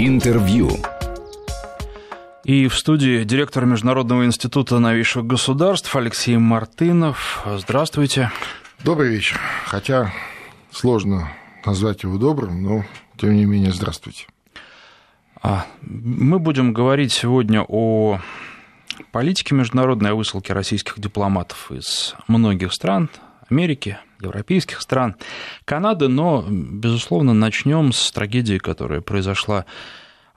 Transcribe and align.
Интервью. 0.00 0.70
И 2.44 2.68
в 2.68 2.78
студии 2.78 3.24
директор 3.24 3.66
Международного 3.66 4.24
института 4.24 4.78
новейших 4.78 5.26
государств 5.26 5.94
Алексей 5.96 6.36
Мартынов. 6.36 7.44
Здравствуйте. 7.44 8.30
Добрый 8.84 9.10
вечер. 9.10 9.40
Хотя 9.66 10.12
сложно 10.70 11.32
назвать 11.66 12.04
его 12.04 12.16
добрым, 12.16 12.62
но 12.62 12.84
тем 13.16 13.34
не 13.34 13.44
менее 13.44 13.72
здравствуйте. 13.72 14.26
А, 15.42 15.66
мы 15.80 16.38
будем 16.38 16.72
говорить 16.72 17.12
сегодня 17.12 17.64
о 17.66 18.20
политике 19.10 19.56
международной, 19.56 20.12
о 20.12 20.14
высылке 20.14 20.52
российских 20.52 21.00
дипломатов 21.00 21.72
из 21.72 22.14
многих 22.28 22.72
стран, 22.72 23.10
Америки, 23.50 23.98
европейских 24.20 24.80
стран, 24.80 25.16
Канады, 25.64 26.08
но, 26.08 26.44
безусловно, 26.48 27.34
начнем 27.34 27.92
с 27.92 28.10
трагедии, 28.10 28.58
которая 28.58 29.00
произошла 29.00 29.64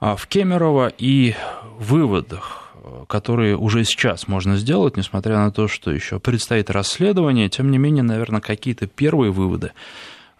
а, 0.00 0.16
в 0.16 0.26
Кемерово 0.26 0.92
и 0.96 1.34
выводах, 1.78 2.62
которые 3.08 3.56
уже 3.56 3.84
сейчас 3.84 4.28
можно 4.28 4.56
сделать, 4.56 4.96
несмотря 4.96 5.38
на 5.38 5.52
то, 5.52 5.68
что 5.68 5.90
еще 5.90 6.18
предстоит 6.18 6.70
расследование, 6.70 7.48
тем 7.48 7.70
не 7.70 7.78
менее, 7.78 8.02
наверное, 8.02 8.40
какие-то 8.40 8.86
первые 8.86 9.30
выводы 9.30 9.72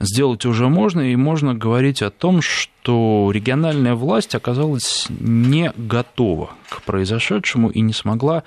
сделать 0.01 0.45
уже 0.45 0.69
можно, 0.69 1.01
и 1.01 1.17
можно 1.17 1.55
говорить 1.55 2.03
о 2.03 2.11
том, 2.11 2.43
что 2.43 3.31
региональная 3.33 3.95
власть 3.95 4.35
оказалась 4.35 5.07
не 5.09 5.73
готова 5.77 6.51
к 6.69 6.83
произошедшему 6.83 7.71
и 7.71 7.81
не 7.81 7.93
смогла 7.93 8.43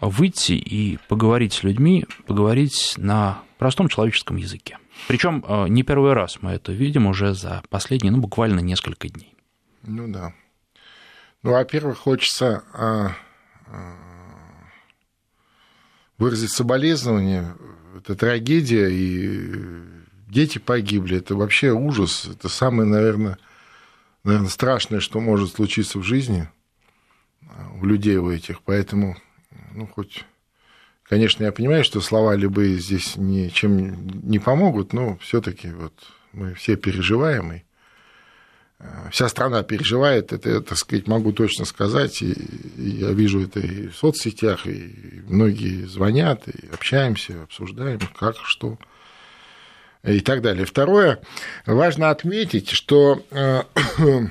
выйти 0.00 0.52
и 0.52 0.98
поговорить 1.08 1.52
с 1.52 1.62
людьми, 1.62 2.06
поговорить 2.26 2.94
на 2.96 3.38
простом 3.60 3.88
человеческом 3.88 4.36
языке. 4.36 4.78
Причем 5.06 5.44
э, 5.46 5.68
не 5.68 5.82
первый 5.82 6.14
раз 6.14 6.38
мы 6.40 6.52
это 6.52 6.72
видим 6.72 7.06
уже 7.06 7.34
за 7.34 7.62
последние, 7.68 8.10
ну, 8.10 8.18
буквально 8.18 8.60
несколько 8.60 9.10
дней. 9.10 9.36
Ну 9.82 10.08
да. 10.10 10.32
Ну, 11.42 11.50
во-первых, 11.52 11.98
хочется 11.98 12.64
а, 12.72 13.12
а, 13.66 13.96
выразить 16.16 16.52
соболезнование. 16.52 17.54
Это 17.98 18.14
трагедия, 18.14 18.88
и 18.88 19.54
дети 20.26 20.56
погибли. 20.56 21.18
Это 21.18 21.34
вообще 21.34 21.70
ужас. 21.70 22.24
Это 22.24 22.48
самое, 22.48 22.88
наверное, 22.88 23.36
наверное, 24.24 24.48
страшное, 24.48 25.00
что 25.00 25.20
может 25.20 25.52
случиться 25.52 25.98
в 25.98 26.02
жизни 26.02 26.48
у 27.78 27.84
людей 27.84 28.16
у 28.16 28.30
этих. 28.30 28.62
Поэтому, 28.62 29.18
ну, 29.74 29.86
хоть 29.86 30.24
Конечно, 31.10 31.42
я 31.42 31.50
понимаю, 31.50 31.82
что 31.82 32.00
слова 32.00 32.36
любые 32.36 32.78
здесь 32.78 33.16
ничем 33.16 34.06
не 34.22 34.38
помогут, 34.38 34.92
но 34.92 35.16
все-таки 35.16 35.68
вот 35.70 35.92
мы 36.30 36.54
все 36.54 36.76
переживаем, 36.76 37.52
и 37.52 37.62
э, 38.78 39.08
вся 39.10 39.28
страна 39.28 39.64
переживает, 39.64 40.32
это, 40.32 40.60
так 40.60 40.78
сказать, 40.78 41.08
могу 41.08 41.32
точно 41.32 41.64
сказать, 41.64 42.22
и, 42.22 42.30
и 42.30 42.90
я 42.90 43.10
вижу 43.10 43.42
это 43.42 43.58
и 43.58 43.88
в 43.88 43.96
соцсетях, 43.96 44.68
и 44.68 45.24
многие 45.26 45.84
звонят, 45.86 46.46
и 46.46 46.68
общаемся, 46.72 47.42
обсуждаем, 47.42 47.98
как, 48.16 48.36
что, 48.44 48.78
и 50.04 50.20
так 50.20 50.42
далее. 50.42 50.64
Второе, 50.64 51.18
важно 51.66 52.10
отметить, 52.10 52.70
что, 52.70 53.26
э, 53.32 53.62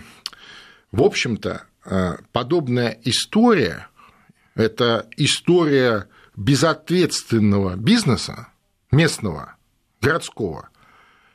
в 0.94 1.04
общем-то, 1.04 1.64
э, 1.84 2.16
подобная 2.32 2.98
история, 3.04 3.90
это 4.56 5.10
история 5.18 6.08
безответственного 6.40 7.76
бизнеса, 7.76 8.48
местного, 8.92 9.56
городского, 10.02 10.70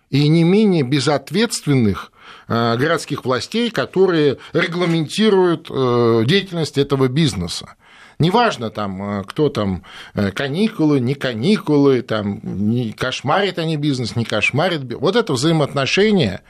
и 0.08 0.26
не 0.28 0.44
менее 0.44 0.82
безответственных 0.82 2.10
э, 2.48 2.76
городских 2.76 3.24
властей, 3.24 3.70
которые 3.70 4.38
регламентируют 4.54 5.68
э, 5.70 6.22
деятельность 6.26 6.78
этого 6.78 7.08
бизнеса. 7.08 7.74
Неважно, 8.18 8.70
там, 8.70 9.02
э, 9.02 9.24
кто 9.24 9.50
там, 9.50 9.82
каникулы, 10.14 11.00
не 11.00 11.14
каникулы, 11.14 12.00
там, 12.00 12.40
не 12.42 12.92
кошмарит 12.92 13.58
они 13.58 13.76
бизнес, 13.76 14.16
не 14.16 14.24
кошмарит. 14.24 14.94
Вот 14.94 15.16
это 15.16 15.34
взаимоотношение 15.34 16.40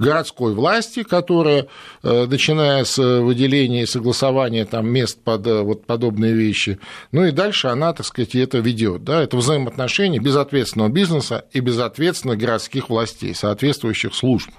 городской 0.00 0.54
власти, 0.54 1.02
которая, 1.02 1.68
э, 2.02 2.26
начиная 2.26 2.84
с 2.84 2.96
выделения 2.98 3.82
и 3.82 3.86
согласования 3.86 4.64
там, 4.64 4.88
мест 4.88 5.22
под 5.22 5.46
э, 5.46 5.60
вот 5.60 5.86
подобные 5.86 6.32
вещи, 6.32 6.78
ну 7.12 7.24
и 7.24 7.30
дальше 7.30 7.68
она, 7.68 7.92
так 7.92 8.06
сказать, 8.06 8.34
это 8.34 8.58
ведет. 8.58 9.04
Да? 9.04 9.22
Это 9.22 9.36
взаимоотношения 9.36 10.18
безответственного 10.18 10.88
бизнеса 10.88 11.44
и 11.52 11.60
безответственных 11.60 12.38
городских 12.38 12.88
властей, 12.88 13.34
соответствующих 13.34 14.14
служб. 14.14 14.50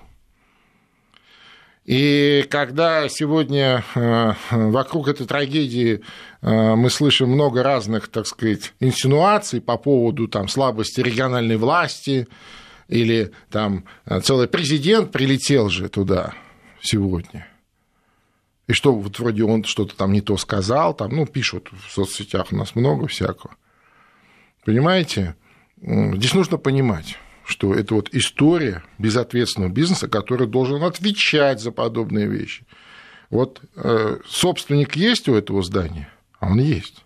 И 1.84 2.46
когда 2.50 3.09
сегодня 3.09 3.84
э, 3.96 4.34
вокруг 4.51 5.07
этой 5.07 5.25
трагедии 5.25 6.01
мы 6.44 6.90
слышим 6.90 7.30
много 7.30 7.62
разных, 7.62 8.07
так 8.07 8.25
сказать, 8.25 8.74
инсинуаций 8.80 9.62
по 9.62 9.78
поводу 9.78 10.28
там, 10.28 10.47
слабости 10.47 11.00
региональной 11.00 11.56
власти, 11.56 12.28
или 12.91 13.31
там 13.50 13.85
э, 14.06 14.19
целый 14.19 14.47
президент 14.47 15.12
прилетел 15.12 15.69
же 15.69 15.90
туда 15.90 16.34
сегодня. 16.81 17.47
И 18.68 18.74
что, 18.74 18.94
вот 18.94 19.18
вроде 19.18 19.44
он 19.44 19.63
что-то 19.63 19.96
там 19.96 20.12
не 20.12 20.22
то 20.22 20.38
сказал, 20.38 20.94
там, 20.94 21.16
ну, 21.16 21.25
пишут 21.25 21.69
в 21.72 21.91
соцсетях 21.91 22.47
у 22.51 22.56
нас 22.56 22.75
много 22.75 23.07
всякого. 23.07 23.56
Понимаете? 24.66 25.35
Здесь 25.81 26.34
нужно 26.34 26.57
понимать, 26.57 27.18
что 27.46 27.74
это 27.74 27.96
вот 27.96 28.09
история 28.12 28.84
безответственного 29.00 29.72
бизнеса, 29.72 30.07
который 30.07 30.46
должен 30.46 30.84
отвечать 30.84 31.59
за 31.59 31.72
подобные 31.72 32.28
вещи. 32.28 32.66
Вот 33.30 33.62
э, 33.75 34.19
собственник 34.28 34.97
есть 34.97 35.30
у 35.30 35.34
этого 35.34 35.63
здания, 35.63 36.09
а 36.40 36.47
он 36.47 36.59
есть. 36.59 37.06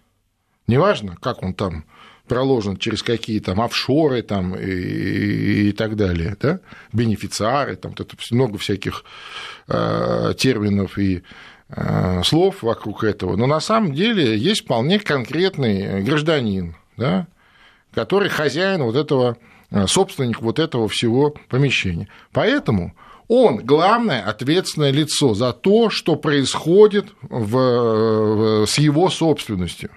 Неважно, 0.68 1.16
как 1.22 1.44
он 1.44 1.54
там 1.54 1.86
проложен 2.28 2.78
через 2.78 3.04
какие 3.04 3.40
там 3.40 3.62
офшоры 3.62 4.22
там, 4.22 4.56
и, 4.56 5.70
и 5.70 5.72
так 5.72 5.96
далее, 5.96 6.36
да? 6.40 6.60
бенефициары, 6.94 7.76
там 7.76 7.94
тут 7.94 8.14
много 8.32 8.58
всяких 8.58 9.04
э, 9.68 10.34
терминов 10.38 10.98
и 10.98 11.24
э, 11.70 12.24
слов 12.24 12.64
вокруг 12.64 13.04
этого, 13.04 13.36
но 13.36 13.46
на 13.48 13.60
самом 13.60 13.94
деле 13.94 14.38
есть 14.38 14.64
вполне 14.64 15.00
конкретный 15.00 16.04
гражданин, 16.04 16.76
да, 16.98 17.28
который 17.94 18.30
хозяин 18.30 18.84
вот 18.84 18.96
этого, 18.96 19.38
э, 19.72 19.88
собственник 19.88 20.42
вот 20.42 20.60
этого 20.60 20.88
всего 20.88 21.36
помещения. 21.50 22.08
Поэтому 22.32 22.96
он 23.28 23.58
главное 23.58 24.22
ответственное 24.22 24.92
лицо 24.92 25.34
за 25.34 25.52
то, 25.54 25.90
что 25.90 26.16
происходит 26.16 27.08
в, 27.22 28.66
с 28.68 28.78
его 28.78 29.10
собственностью 29.10 29.90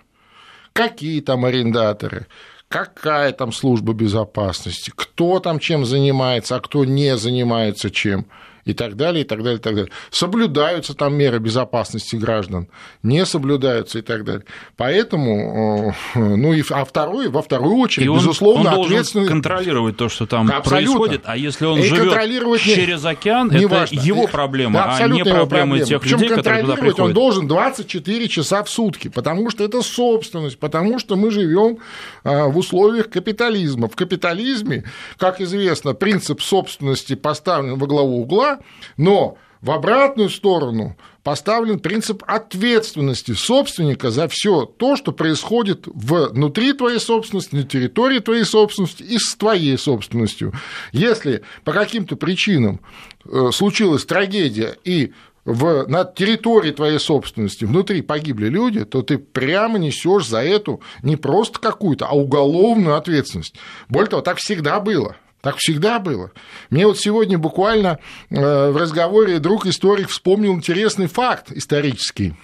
какие 0.78 1.20
там 1.20 1.44
арендаторы, 1.44 2.28
какая 2.68 3.32
там 3.32 3.50
служба 3.50 3.94
безопасности, 3.94 4.92
кто 4.94 5.40
там 5.40 5.58
чем 5.58 5.84
занимается, 5.84 6.54
а 6.54 6.60
кто 6.60 6.84
не 6.84 7.16
занимается 7.16 7.90
чем 7.90 8.26
и 8.68 8.74
так 8.74 8.96
далее, 8.96 9.22
и 9.22 9.26
так 9.26 9.42
далее, 9.42 9.58
и 9.58 9.62
так 9.62 9.74
далее. 9.74 9.90
Соблюдаются 10.10 10.92
там 10.92 11.14
меры 11.14 11.38
безопасности 11.38 12.16
граждан, 12.16 12.68
не 13.02 13.24
соблюдаются 13.24 13.98
и 13.98 14.02
так 14.02 14.24
далее. 14.24 14.44
Поэтому, 14.76 15.94
э, 16.14 16.18
ну 16.18 16.52
и 16.52 16.62
а 16.68 16.84
второй, 16.84 17.28
во 17.28 17.40
вторую 17.40 17.76
очередь, 17.76 18.04
и 18.04 18.08
он, 18.10 18.18
безусловно, 18.18 18.76
он 18.76 18.84
ответственный... 18.84 19.26
контролировать 19.26 19.96
то, 19.96 20.10
что 20.10 20.26
там 20.26 20.50
Абсолютно. 20.50 20.70
происходит, 20.70 21.22
а 21.24 21.36
если 21.38 21.64
он 21.64 21.78
и 21.78 21.82
живет 21.82 22.60
через 22.60 23.02
океан, 23.06 23.48
не 23.50 23.64
это 23.64 23.68
важно. 23.68 24.00
его 24.00 24.26
проблема, 24.26 24.80
да, 24.80 24.96
а 24.96 25.08
не 25.08 25.24
проблема, 25.24 25.46
проблема. 25.46 25.80
тех 25.80 26.02
Причем 26.02 26.18
людей, 26.18 26.36
которые 26.36 26.62
туда 26.62 26.74
приходят. 26.74 27.00
он 27.00 27.12
должен 27.14 27.48
24 27.48 28.28
часа 28.28 28.62
в 28.62 28.68
сутки, 28.68 29.08
потому 29.08 29.48
что 29.48 29.64
это 29.64 29.80
собственность, 29.80 30.58
потому 30.58 30.98
что 30.98 31.16
мы 31.16 31.30
живем 31.30 31.78
а, 32.22 32.48
в 32.48 32.58
условиях 32.58 33.08
капитализма. 33.08 33.88
В 33.88 33.96
капитализме, 33.96 34.84
как 35.16 35.40
известно, 35.40 35.94
принцип 35.94 36.42
собственности 36.42 37.14
поставлен 37.14 37.78
во 37.78 37.86
главу 37.86 38.20
угла, 38.20 38.57
но 38.96 39.38
в 39.60 39.70
обратную 39.70 40.30
сторону 40.30 40.96
поставлен 41.24 41.80
принцип 41.80 42.22
ответственности 42.26 43.32
собственника 43.32 44.10
за 44.10 44.28
все 44.28 44.64
то, 44.64 44.96
что 44.96 45.12
происходит 45.12 45.86
внутри 45.86 46.72
твоей 46.72 47.00
собственности, 47.00 47.54
на 47.54 47.64
территории 47.64 48.20
твоей 48.20 48.44
собственности 48.44 49.02
и 49.02 49.18
с 49.18 49.34
твоей 49.34 49.76
собственностью. 49.76 50.52
Если 50.92 51.42
по 51.64 51.72
каким-то 51.72 52.16
причинам 52.16 52.80
э, 53.24 53.50
случилась 53.52 54.04
трагедия 54.04 54.76
и 54.84 55.12
в, 55.44 55.86
на 55.88 56.04
территории 56.04 56.72
твоей 56.72 56.98
собственности 56.98 57.64
внутри 57.64 58.02
погибли 58.02 58.48
люди, 58.48 58.84
то 58.84 59.02
ты 59.02 59.18
прямо 59.18 59.78
несешь 59.78 60.26
за 60.26 60.42
эту 60.42 60.82
не 61.02 61.16
просто 61.16 61.58
какую-то, 61.58 62.06
а 62.06 62.14
уголовную 62.14 62.96
ответственность. 62.96 63.54
Более 63.88 64.10
того, 64.10 64.22
так 64.22 64.38
всегда 64.38 64.78
было. 64.78 65.16
Так 65.40 65.56
всегда 65.58 65.98
было. 65.98 66.32
Мне 66.70 66.86
вот 66.86 66.98
сегодня 66.98 67.38
буквально 67.38 67.98
э, 68.30 68.70
в 68.70 68.76
разговоре 68.76 69.38
друг 69.38 69.66
историк 69.66 70.08
вспомнил 70.08 70.52
интересный 70.54 71.06
факт 71.06 71.52
исторический. 71.52 72.34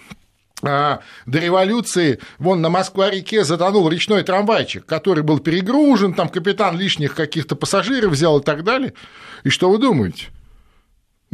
А, 0.62 1.00
до 1.26 1.40
революции 1.40 2.20
вон 2.38 2.62
на 2.62 2.70
Москва-реке 2.70 3.44
затонул 3.44 3.88
речной 3.88 4.22
трамвайчик, 4.22 4.86
который 4.86 5.22
был 5.22 5.40
перегружен, 5.40 6.14
там 6.14 6.28
капитан 6.28 6.78
лишних 6.78 7.14
каких-то 7.14 7.56
пассажиров 7.56 8.12
взял 8.12 8.38
и 8.38 8.42
так 8.42 8.62
далее. 8.62 8.94
И 9.42 9.50
что 9.50 9.68
вы 9.70 9.78
думаете? 9.78 10.28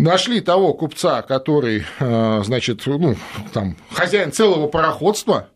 нашли 0.00 0.40
того 0.40 0.74
купца, 0.74 1.22
который, 1.22 1.84
э, 1.98 2.42
значит, 2.44 2.82
ну, 2.86 3.16
там, 3.52 3.76
хозяин 3.92 4.32
целого 4.32 4.66
пароходства, 4.66 5.48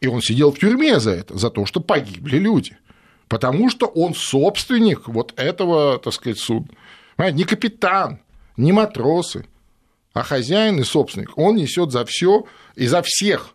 и 0.00 0.06
он 0.06 0.22
сидел 0.22 0.52
в 0.52 0.58
тюрьме 0.58 0.98
за 1.00 1.10
это, 1.10 1.36
за 1.36 1.50
то, 1.50 1.66
что 1.66 1.80
погибли 1.80 2.38
люди. 2.38 2.76
Потому 3.30 3.70
что 3.70 3.86
он 3.86 4.12
собственник 4.12 5.06
вот 5.06 5.32
этого, 5.36 6.00
так 6.00 6.12
сказать, 6.12 6.40
судна. 6.40 6.74
Не 7.30 7.44
капитан, 7.44 8.18
не 8.56 8.72
матросы, 8.72 9.46
а 10.12 10.24
хозяин 10.24 10.80
и 10.80 10.82
собственник. 10.82 11.38
Он 11.38 11.54
несет 11.54 11.92
за 11.92 12.04
все 12.04 12.44
и 12.74 12.88
за 12.88 13.02
всех 13.02 13.54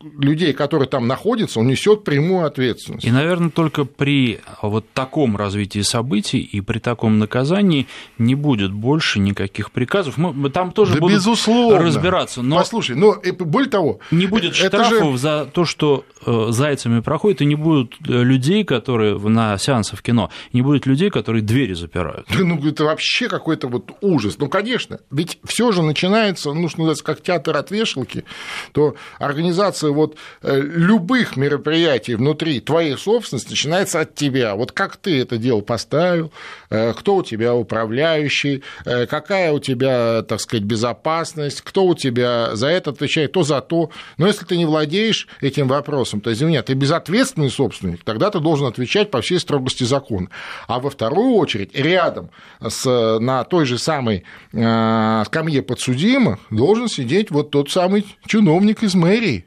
людей, 0.00 0.52
которые 0.52 0.88
там 0.88 1.06
находятся, 1.06 1.60
он 1.60 1.66
несет 1.66 2.04
прямую 2.04 2.46
ответственность. 2.46 3.04
И, 3.04 3.10
наверное, 3.10 3.50
только 3.50 3.84
при 3.84 4.40
вот 4.62 4.86
таком 4.92 5.36
развитии 5.36 5.80
событий 5.80 6.40
и 6.40 6.60
при 6.60 6.78
таком 6.78 7.18
наказании 7.18 7.86
не 8.18 8.34
будет 8.34 8.72
больше 8.72 9.18
никаких 9.18 9.70
приказов. 9.70 10.16
Мы 10.18 10.50
там 10.50 10.72
тоже 10.72 10.94
да 10.94 11.00
будут 11.00 11.16
безусловно. 11.16 11.78
разбираться. 11.78 12.42
Но 12.42 12.56
Послушай, 12.56 12.96
но 12.96 13.16
более 13.38 13.70
того... 13.70 14.00
Не 14.10 14.26
будет 14.26 14.54
штрафов 14.54 15.12
же... 15.12 15.18
за 15.18 15.44
то, 15.52 15.64
что 15.64 16.04
э, 16.24 16.46
зайцами 16.50 17.00
проходит, 17.00 17.42
и 17.42 17.44
не 17.44 17.54
будет 17.54 17.92
э, 18.06 18.22
людей, 18.22 18.64
которые 18.64 19.18
на 19.18 19.58
сеансах 19.58 19.98
в 19.98 20.02
кино, 20.02 20.30
не 20.52 20.62
будет 20.62 20.86
людей, 20.86 21.10
которые 21.10 21.42
двери 21.42 21.74
запирают. 21.74 22.26
Ну, 22.48 22.66
это 22.66 22.84
вообще 22.84 23.28
какой-то 23.28 23.68
вот 23.68 23.92
ужас. 24.00 24.36
Ну, 24.38 24.48
конечно, 24.48 25.00
ведь 25.10 25.38
все 25.44 25.70
же 25.70 25.82
начинается, 25.82 26.52
ну, 26.54 26.68
что 26.68 26.78
называется, 26.78 27.04
как 27.04 27.22
театр 27.22 27.54
от 27.56 27.70
вешалки, 27.70 28.24
то 28.72 28.94
организация 29.18 29.77
организация 29.78 29.90
вот 29.90 30.16
э, 30.42 30.60
любых 30.60 31.36
мероприятий 31.36 32.14
внутри 32.14 32.60
твоей 32.60 32.96
собственности 32.96 33.50
начинается 33.50 34.00
от 34.00 34.14
тебя. 34.14 34.54
Вот 34.54 34.72
как 34.72 34.96
ты 34.96 35.20
это 35.20 35.38
дело 35.38 35.60
поставил, 35.60 36.32
э, 36.70 36.92
кто 36.94 37.16
у 37.16 37.22
тебя 37.22 37.54
управляющий, 37.54 38.62
э, 38.84 39.06
какая 39.06 39.52
у 39.52 39.58
тебя, 39.58 40.22
так 40.22 40.40
сказать, 40.40 40.64
безопасность, 40.64 41.62
кто 41.62 41.86
у 41.86 41.94
тебя 41.94 42.54
за 42.56 42.68
это 42.68 42.90
отвечает, 42.90 43.32
то 43.32 43.42
за 43.42 43.60
то. 43.60 43.90
Но 44.16 44.26
если 44.26 44.44
ты 44.44 44.56
не 44.56 44.66
владеешь 44.66 45.28
этим 45.40 45.68
вопросом, 45.68 46.20
то, 46.20 46.32
извини, 46.32 46.60
ты 46.62 46.74
безответственный 46.74 47.50
собственник, 47.50 48.04
тогда 48.04 48.30
ты 48.30 48.40
должен 48.40 48.66
отвечать 48.66 49.10
по 49.10 49.20
всей 49.20 49.38
строгости 49.38 49.84
закона. 49.84 50.28
А 50.66 50.80
во 50.80 50.90
вторую 50.90 51.34
очередь, 51.34 51.74
рядом 51.74 52.30
с, 52.60 52.84
на 53.20 53.44
той 53.44 53.64
же 53.64 53.78
самой 53.78 54.24
скамье 54.50 55.62
подсудимых 55.62 56.38
должен 56.50 56.88
сидеть 56.88 57.30
вот 57.30 57.50
тот 57.50 57.70
самый 57.70 58.04
чиновник 58.26 58.82
из 58.82 58.94
мэрии, 58.94 59.46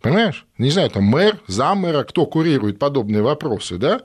Понимаешь? 0.00 0.46
Не 0.56 0.70
знаю, 0.70 0.90
там 0.90 1.04
мэр, 1.04 1.38
замэра, 1.46 2.04
кто 2.04 2.24
курирует 2.24 2.78
подобные 2.78 3.22
вопросы, 3.22 3.76
да? 3.76 4.00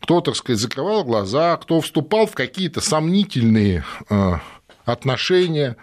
Кто, 0.00 0.20
так 0.20 0.36
сказать, 0.36 0.60
закрывал 0.60 1.04
глаза, 1.04 1.56
кто 1.56 1.80
вступал 1.80 2.26
в 2.26 2.34
какие-то 2.34 2.82
сомнительные 2.82 3.82
э, 4.10 4.32
отношения, 4.84 5.76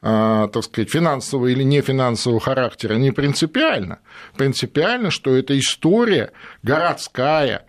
э, 0.00 0.48
так 0.50 0.64
сказать, 0.64 0.90
финансового 0.90 1.48
или 1.48 1.62
нефинансового 1.62 2.40
характера, 2.40 2.94
не 2.94 3.10
принципиально. 3.10 3.98
Принципиально, 4.36 5.10
что 5.10 5.36
это 5.36 5.58
история 5.58 6.32
городская, 6.62 7.66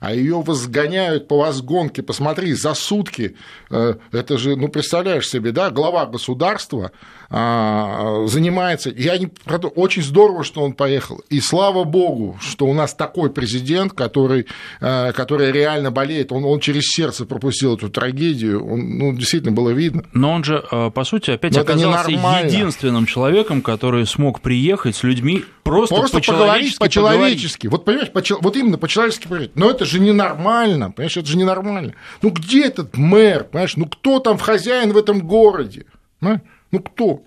а 0.00 0.14
ее 0.14 0.42
возгоняют 0.42 1.28
по 1.28 1.38
возгонке, 1.38 2.02
посмотри, 2.02 2.52
за 2.52 2.74
сутки, 2.74 3.36
э, 3.70 3.94
это 4.12 4.36
же, 4.36 4.56
ну, 4.56 4.68
представляешь 4.68 5.28
себе, 5.28 5.52
да, 5.52 5.70
глава 5.70 6.04
государства 6.04 6.92
занимается, 7.30 8.90
я 8.90 9.16
не, 9.16 9.30
очень 9.76 10.02
здорово, 10.02 10.42
что 10.42 10.62
он 10.62 10.72
поехал, 10.72 11.22
и 11.28 11.40
слава 11.40 11.84
богу, 11.84 12.36
что 12.40 12.66
у 12.66 12.74
нас 12.74 12.92
такой 12.92 13.30
президент, 13.30 13.92
который, 13.92 14.46
э, 14.80 15.12
который 15.12 15.52
реально 15.52 15.92
болеет, 15.92 16.32
он, 16.32 16.44
он 16.44 16.58
через 16.58 16.88
сердце 16.88 17.26
пропустил 17.26 17.76
эту 17.76 17.88
трагедию, 17.88 18.66
он, 18.66 18.98
ну, 18.98 19.12
действительно 19.12 19.52
было 19.52 19.70
видно. 19.70 20.04
Но 20.12 20.32
он 20.32 20.42
же, 20.42 20.64
э, 20.70 20.90
по 20.90 21.04
сути, 21.04 21.30
опять 21.30 21.54
Но 21.54 21.60
оказался 21.60 22.10
единственным 22.10 23.06
человеком, 23.06 23.62
который 23.62 24.06
смог 24.06 24.40
приехать 24.40 24.96
с 24.96 25.04
людьми 25.04 25.44
просто, 25.62 25.94
просто 25.94 26.16
по-человечески 26.16 26.78
по-человечески. 26.78 27.66
Вот, 27.68 27.84
понимаешь, 27.84 28.10
по, 28.10 28.22
вот 28.40 28.56
именно 28.56 28.76
по-человечески 28.76 29.24
поговорить. 29.24 29.52
Но 29.54 29.70
это 29.70 29.84
же 29.84 30.00
ненормально, 30.00 30.90
понимаешь, 30.90 31.16
это 31.16 31.28
же 31.28 31.36
ненормально. 31.36 31.94
Ну, 32.22 32.30
где 32.30 32.64
этот 32.64 32.96
мэр, 32.96 33.44
понимаешь, 33.44 33.76
ну, 33.76 33.86
кто 33.86 34.18
там 34.18 34.38
хозяин 34.38 34.92
в 34.92 34.96
этом 34.96 35.20
городе? 35.20 35.86
Понимаешь? 36.18 36.40
Ну 36.70 36.80
кто? 36.80 37.22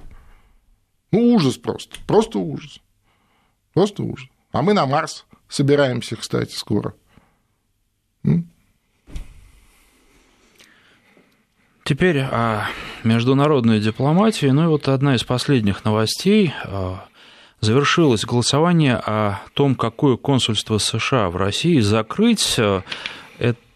Ну 1.11 1.33
ужас 1.33 1.57
просто, 1.57 1.97
просто 2.07 2.39
ужас. 2.39 2.79
Просто 3.73 4.03
ужас. 4.03 4.27
А 4.51 4.61
мы 4.61 4.73
на 4.73 4.85
Марс 4.85 5.25
собираемся, 5.47 6.15
кстати, 6.15 6.53
скоро. 6.55 6.93
Теперь 11.83 12.19
о 12.21 12.67
международной 13.03 13.81
дипломатии. 13.81 14.45
Ну 14.47 14.63
и 14.63 14.67
вот 14.67 14.87
одна 14.87 15.15
из 15.15 15.23
последних 15.23 15.83
новостей. 15.83 16.53
А, 16.63 17.05
завершилось 17.59 18.23
голосование 18.23 18.95
о 18.95 19.41
том, 19.53 19.75
какое 19.75 20.15
консульство 20.15 20.77
США 20.77 21.29
в 21.29 21.35
России 21.35 21.79
закрыть. 21.79 22.57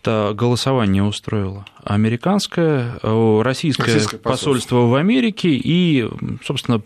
Это 0.01 0.33
голосование 0.33 1.03
устроило 1.03 1.65
американское, 1.83 2.99
э, 3.01 3.41
российское, 3.43 3.83
российское 3.83 4.17
посольство. 4.17 4.29
посольство 4.29 4.75
в 4.87 4.95
Америке 4.95 5.49
и, 5.51 6.07
собственно, 6.45 6.81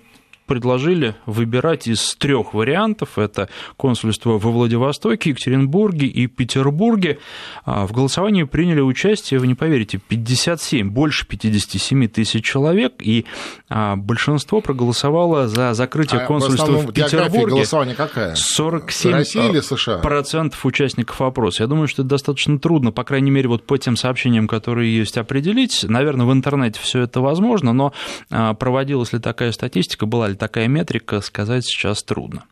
предложили 0.46 1.16
выбирать 1.26 1.88
из 1.88 2.16
трех 2.16 2.54
вариантов. 2.54 3.18
Это 3.18 3.50
консульство 3.78 4.32
во 4.32 4.52
Владивостоке, 4.52 5.30
Екатеринбурге 5.30 6.08
и 6.08 6.28
Петербурге. 6.28 7.20
А, 7.64 7.86
в 7.86 7.92
голосовании 7.92 8.44
приняли 8.44 8.82
участие, 8.82 9.40
вы 9.40 9.48
не 9.48 9.56
поверите, 9.56 10.00
57, 10.00 10.90
больше 10.90 11.26
57 11.26 12.08
тысяч 12.08 12.44
человек, 12.44 12.96
и 13.00 13.26
а, 13.70 13.96
большинство 13.96 14.62
проголосовало 14.62 15.48
за 15.48 15.74
закрытие 15.74 16.22
а 16.22 16.26
консульства 16.26 16.72
в, 16.72 16.88
в 16.88 16.94
Петербурге. 16.94 17.56
голосования 17.56 17.96
какая? 17.96 18.36
47 18.36 19.12
Россия 19.12 19.50
или 19.50 19.60
США? 19.60 20.00
процентов 20.00 20.66
участников 20.66 21.22
опроса. 21.22 21.64
Я 21.64 21.68
думаю, 21.68 21.88
что 21.88 22.02
это 22.02 22.10
достаточно 22.10 22.60
трудно, 22.60 22.92
по 22.92 23.04
крайней 23.04 23.32
мере, 23.32 23.48
вот 23.48 23.66
по 23.66 23.78
тем 23.78 23.96
сообщениям, 23.96 24.48
которые 24.48 24.96
есть, 24.96 25.18
определить. 25.18 25.86
Наверное, 25.88 26.26
в 26.26 26.34
интернете 26.34 26.80
все 26.82 27.02
это 27.02 27.22
возможно, 27.22 27.74
но 27.74 27.94
проводилась 28.30 29.14
ли 29.14 29.20
такая 29.20 29.52
статистика, 29.52 30.06
была 30.06 30.31
ли 30.32 30.36
такая 30.36 30.68
метрика, 30.68 31.22
сказать 31.22 31.66
сейчас 31.66 32.04
трудно. 32.04 32.46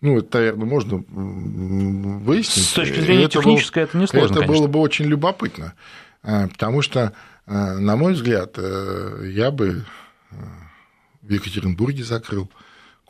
Ну, 0.00 0.18
это, 0.18 0.38
наверное, 0.38 0.66
можно 0.66 1.04
выяснить. 1.06 2.66
С 2.66 2.72
точки 2.72 3.00
зрения 3.00 3.24
это 3.24 3.38
технической, 3.38 3.84
было, 3.84 3.88
это 3.88 3.98
несложно, 3.98 4.26
Это 4.26 4.34
конечно. 4.40 4.54
было 4.54 4.66
бы 4.66 4.80
очень 4.80 5.04
любопытно, 5.04 5.74
а, 6.24 6.48
потому 6.48 6.82
что, 6.82 7.12
а, 7.46 7.74
на 7.78 7.96
мой 7.96 8.14
взгляд, 8.14 8.54
э, 8.56 9.30
я 9.32 9.52
бы 9.52 9.84
э, 10.30 10.34
в 11.22 11.30
Екатеринбурге 11.32 12.02
закрыл 12.02 12.50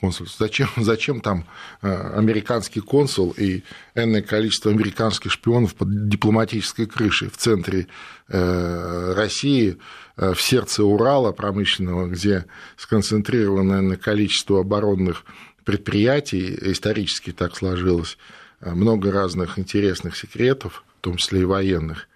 консульство. 0.03 0.47
Зачем, 0.47 0.69
зачем 0.77 1.21
там 1.21 1.47
э, 1.81 2.13
американский 2.17 2.81
консул 2.81 3.31
и 3.39 3.63
энное 3.95 4.23
количество 4.23 4.71
американских 4.71 5.31
шпионов 5.31 5.75
под 5.75 6.09
дипломатической 6.09 6.87
крышей 6.87 7.31
в 7.31 7.37
центре 7.37 7.87
России, 8.29 9.77
в 10.17 10.37
сердце 10.37 10.85
Урала 10.85 11.33
промышленного, 11.33 12.07
где 12.07 12.47
сконцентрировано 12.79 13.81
энное 13.81 13.99
количество 13.99 14.61
оборонных 14.61 15.25
предприятий, 15.65 16.57
исторически 16.63 17.33
так 17.33 17.55
сложилось, 17.57 18.17
много 18.61 19.13
разных 19.13 19.59
интересных 19.59 20.17
секретов, 20.17 20.83
в 20.99 21.01
том 21.03 21.17
числе 21.17 21.43
и 21.43 21.45
военных, 21.45 22.09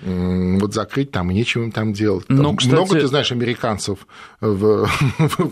вот 0.00 0.74
закрыть 0.74 1.10
там, 1.10 1.30
нечего 1.30 1.64
им 1.64 1.72
там 1.72 1.92
делать. 1.92 2.26
Там 2.26 2.36
ну, 2.36 2.56
кстати... 2.56 2.72
Много, 2.72 3.00
ты 3.00 3.06
знаешь, 3.06 3.32
американцев 3.32 4.06
в, 4.40 4.86
в, 5.18 5.50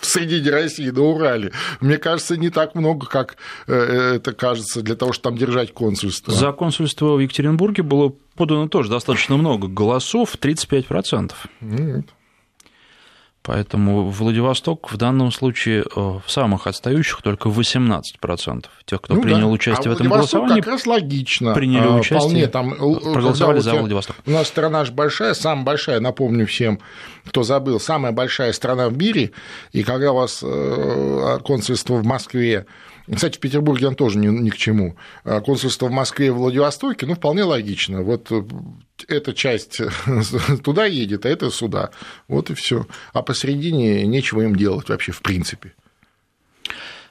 средине 0.00 0.50
России 0.50 0.90
на 0.90 1.02
Урале. 1.02 1.52
Мне 1.80 1.98
кажется, 1.98 2.36
не 2.36 2.50
так 2.50 2.74
много, 2.74 3.06
как 3.06 3.36
э, 3.66 4.16
это 4.16 4.32
кажется, 4.32 4.82
для 4.82 4.96
того, 4.96 5.12
чтобы 5.12 5.38
там 5.38 5.38
держать 5.38 5.72
консульство. 5.72 6.32
За 6.32 6.52
консульство 6.52 7.14
в 7.14 7.20
Екатеринбурге 7.20 7.82
было 7.82 8.12
подано 8.34 8.68
тоже 8.68 8.90
достаточно 8.90 9.36
много 9.36 9.68
голосов, 9.68 10.36
35%. 10.40 11.32
Нет. 11.60 12.06
Поэтому 13.46 14.08
Владивосток 14.10 14.90
в 14.90 14.96
данном 14.96 15.30
случае 15.30 15.84
э, 15.84 15.84
в 15.94 16.24
самых 16.26 16.66
отстающих 16.66 17.22
только 17.22 17.48
18% 17.48 18.64
тех, 18.84 19.00
кто 19.00 19.14
ну, 19.14 19.22
принял 19.22 19.46
да. 19.46 19.46
участие 19.46 19.92
а 19.92 19.94
в 19.94 19.94
этом 19.94 20.08
голосовании. 20.08 20.60
как 20.60 20.72
раз 20.72 20.84
логично. 20.84 21.54
Приняли 21.54 21.86
а, 21.86 21.94
участие, 21.94 22.18
вполне, 22.18 22.46
там, 22.48 22.72
э, 22.72 23.12
проголосовали 23.12 23.60
за 23.60 23.76
Владивосток. 23.76 24.16
У 24.26 24.32
нас 24.32 24.48
страна 24.48 24.84
же 24.84 24.90
большая, 24.90 25.34
самая 25.34 25.64
большая, 25.64 26.00
напомню 26.00 26.44
всем, 26.48 26.80
кто 27.24 27.44
забыл, 27.44 27.78
самая 27.78 28.10
большая 28.10 28.52
страна 28.52 28.88
в 28.88 28.98
мире, 28.98 29.30
и 29.70 29.84
когда 29.84 30.10
у 30.10 30.16
вас 30.16 30.40
э, 30.42 31.38
консульство 31.44 31.94
в 31.94 32.04
Москве 32.04 32.66
кстати, 33.14 33.36
в 33.36 33.40
Петербурге 33.40 33.86
он 33.86 33.94
тоже 33.94 34.18
ни, 34.18 34.26
ни 34.26 34.50
к 34.50 34.56
чему. 34.56 34.96
А 35.22 35.40
консульство 35.40 35.86
в 35.86 35.92
Москве 35.92 36.26
и 36.26 36.30
Владивостоке, 36.30 37.06
ну, 37.06 37.14
вполне 37.14 37.44
логично. 37.44 38.02
Вот 38.02 38.32
э, 38.32 38.42
эта 39.08 39.34
часть 39.34 39.80
туда 40.64 40.86
едет, 40.86 41.26
а 41.26 41.28
это 41.28 41.50
сюда. 41.50 41.90
Вот 42.28 42.50
и 42.50 42.54
все. 42.54 42.86
А 43.12 43.22
посередине 43.22 44.06
нечего 44.06 44.42
им 44.42 44.56
делать 44.56 44.88
вообще, 44.88 45.12
в 45.12 45.22
принципе. 45.22 45.72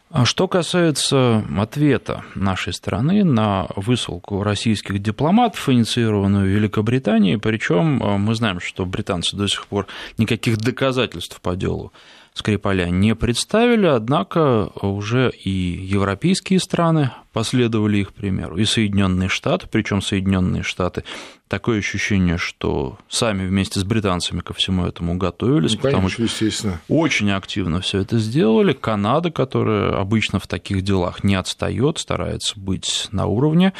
А 0.09 0.23
что 0.23 0.47
касается 0.47 1.43
ответа 1.57 2.23
нашей 2.35 2.73
страны 2.73 3.23
на 3.23 3.67
высылку 3.75 4.43
российских 4.43 4.99
дипломатов, 4.99 5.67
инициированную 5.67 6.47
Великобританией, 6.47 7.37
причем 7.37 8.01
э, 8.01 8.17
мы 8.17 8.33
знаем, 8.35 8.61
что 8.61 8.85
британцы 8.85 9.35
до 9.35 9.47
сих 9.47 9.67
пор 9.67 9.87
никаких 10.17 10.57
доказательств 10.57 11.41
по 11.41 11.55
делу 11.55 11.91
Скрипаля 12.35 12.87
не 12.89 13.15
представили, 13.15 13.85
однако 13.85 14.69
уже 14.81 15.31
и 15.31 15.49
европейские 15.49 16.59
страны 16.59 17.11
последовали 17.31 17.99
их 17.99 18.13
примеру, 18.13 18.57
и 18.57 18.65
Соединенные 18.65 19.29
Штаты, 19.29 19.67
причем 19.71 20.01
Соединенные 20.01 20.61
Штаты, 20.61 21.05
такое 21.47 21.79
ощущение, 21.79 22.37
что 22.37 22.97
сами 23.07 23.47
вместе 23.47 23.79
с 23.79 23.85
британцами 23.85 24.41
ко 24.41 24.53
всему 24.53 24.85
этому 24.85 25.15
готовились, 25.15 25.75
ну, 25.75 25.79
конечно, 25.79 25.89
потому 25.89 26.09
что 26.09 26.23
естественно. 26.23 26.81
очень 26.89 27.31
активно 27.31 27.79
все 27.79 27.99
это 27.99 28.19
сделали. 28.19 28.73
Канада, 28.73 29.31
которая 29.31 29.97
обычно 29.97 30.39
в 30.39 30.47
таких 30.47 30.81
делах 30.81 31.23
не 31.23 31.35
отстает, 31.35 31.99
старается 31.99 32.59
быть 32.59 33.07
на 33.13 33.27
уровне. 33.27 33.71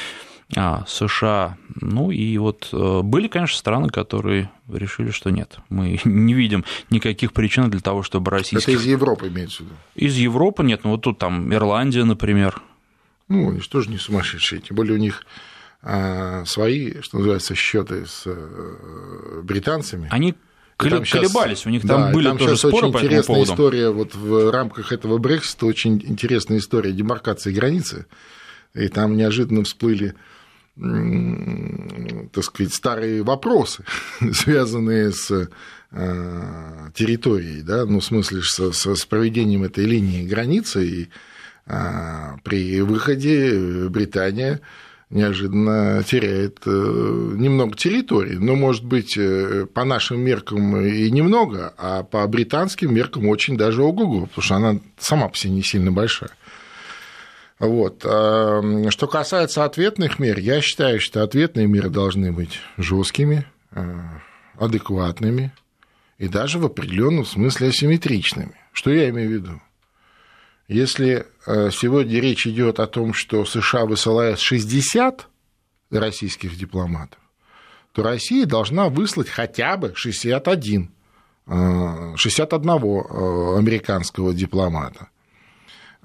А, 0.56 0.86
США, 0.88 1.58
ну 1.82 2.12
и 2.12 2.38
вот 2.38 2.70
э, 2.72 3.02
были, 3.02 3.28
конечно, 3.28 3.58
страны, 3.58 3.90
которые 3.90 4.52
решили, 4.72 5.10
что 5.10 5.32
нет, 5.32 5.58
мы 5.70 6.00
не 6.06 6.34
видим 6.36 6.64
никаких 6.92 7.34
причин 7.34 7.70
для 7.72 7.82
того, 7.82 8.04
чтобы 8.04 8.30
российских... 8.30 8.70
Это 8.70 8.78
из 8.78 8.86
Европы 8.86 9.28
имеется 9.28 9.64
в 9.64 9.66
виду? 9.66 9.76
Из 9.96 10.16
Европы 10.16 10.64
нет, 10.64 10.82
ну 10.84 10.92
вот 10.92 11.02
тут 11.02 11.18
там 11.18 11.52
Ирландия, 11.52 12.04
например. 12.04 12.62
Ну, 13.28 13.50
они 13.50 13.60
же 13.60 13.68
тоже 13.68 13.90
не 13.90 13.98
сумасшедшие, 13.98 14.62
тем 14.62 14.76
более 14.78 14.94
у 14.94 15.00
них 15.00 15.26
а, 15.82 16.46
свои, 16.46 17.02
что 17.02 17.18
называется, 17.18 17.56
счеты 17.56 18.06
с 18.06 18.24
э, 18.26 19.42
британцами. 19.44 20.08
Они 20.12 20.36
колебались, 20.78 21.60
сейчас, 21.60 21.66
у 21.66 21.70
них 21.70 21.82
там 21.82 22.02
да, 22.02 22.12
были 22.12 22.28
там 22.28 22.38
тоже 22.38 22.58
споры 22.58 22.88
очень 22.88 22.92
по 22.94 22.98
интересная 22.98 23.36
поводу. 23.36 23.52
история, 23.52 23.90
вот 23.90 24.14
в 24.14 24.52
рамках 24.52 24.92
этого 24.92 25.18
Брексита 25.18 25.66
очень 25.66 26.02
интересная 26.06 26.60
история 26.60 26.92
демаркации 26.92 27.52
границы, 27.52 28.06
и 28.74 28.88
там 28.90 29.18
неожиданно 29.18 29.64
всплыли 29.64 30.14
так 30.78 32.44
сказать, 32.44 32.74
старые 32.74 33.24
вопросы, 33.24 33.84
связанные 34.34 35.12
с 35.12 35.50
э, 35.92 36.90
территорией, 36.94 37.62
да, 37.62 37.86
ну, 37.86 38.00
в 38.00 38.06
смысле, 38.06 38.42
со, 38.44 38.74
с 38.74 39.06
проведением 39.06 39.64
этой 39.64 39.86
линии 39.86 40.28
границы, 40.28 40.86
и 40.86 41.10
э, 41.68 42.38
при 42.44 42.82
выходе 42.82 43.88
Британия 43.88 44.60
неожиданно 45.10 46.04
теряет 46.04 46.60
э, 46.66 46.70
немного 46.70 47.78
территории, 47.78 48.36
но, 48.36 48.56
может 48.56 48.84
быть, 48.84 49.18
по 49.74 49.86
нашим 49.86 50.20
меркам 50.20 50.82
и 50.82 51.10
немного, 51.10 51.74
а 51.78 52.04
по 52.04 52.28
британским 52.28 52.94
меркам 52.94 53.28
очень 53.30 53.56
даже 53.56 53.82
ого-го, 53.82 54.26
потому 54.26 54.44
что 54.44 54.56
она 54.56 54.80
сама 54.98 55.30
по 55.30 55.38
себе 55.38 55.54
не 55.54 55.64
сильно 55.64 55.94
большая. 55.94 56.32
Вот. 57.58 58.02
Что 58.02 59.08
касается 59.10 59.64
ответных 59.64 60.20
мер, 60.20 60.40
я 60.40 60.62
считаю, 60.62 61.00
что 61.00 61.24
ответные 61.24 61.68
меры 61.68 61.90
должны 61.90 62.34
быть 62.34 62.60
жесткими, 62.78 63.46
э, 63.72 64.02
адекватными 64.58 65.54
и 66.18 66.28
даже 66.28 66.60
в 66.60 66.66
определенном 66.66 67.26
смысле 67.26 67.70
асимметричными. 67.70 68.56
Что 68.72 68.92
я 68.92 69.10
имею 69.10 69.30
в 69.30 69.34
виду? 69.34 69.62
Если 70.68 71.26
э, 71.46 71.70
сегодня 71.72 72.20
речь 72.20 72.48
идет 72.48 72.80
о 72.80 72.88
том, 72.88 73.14
что 73.14 73.46
США 73.46 73.86
высылает 73.86 74.40
60 74.40 75.28
российских 75.92 76.58
дипломатов, 76.58 77.20
то 77.92 78.04
Россия 78.04 78.46
должна 78.46 78.90
выслать 78.90 79.30
хотя 79.30 79.78
бы 79.78 79.94
61, 79.96 80.92
61 81.48 82.70
э, 82.70 83.58
американского 83.58 84.34
дипломата. 84.34 85.10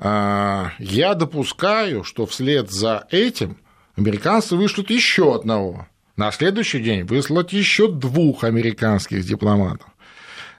А, 0.02 0.72
я 0.78 1.14
допускаю, 1.14 2.04
что 2.04 2.24
вслед 2.24 2.70
за 2.70 3.06
этим 3.10 3.58
американцы 3.96 4.56
вышлют 4.56 4.90
еще 4.90 5.34
одного. 5.34 5.86
На 6.16 6.32
следующий 6.32 6.80
день 6.80 7.04
выслать 7.04 7.52
еще 7.52 7.86
двух 7.86 8.44
американских 8.44 9.24
дипломатов. 9.24 9.86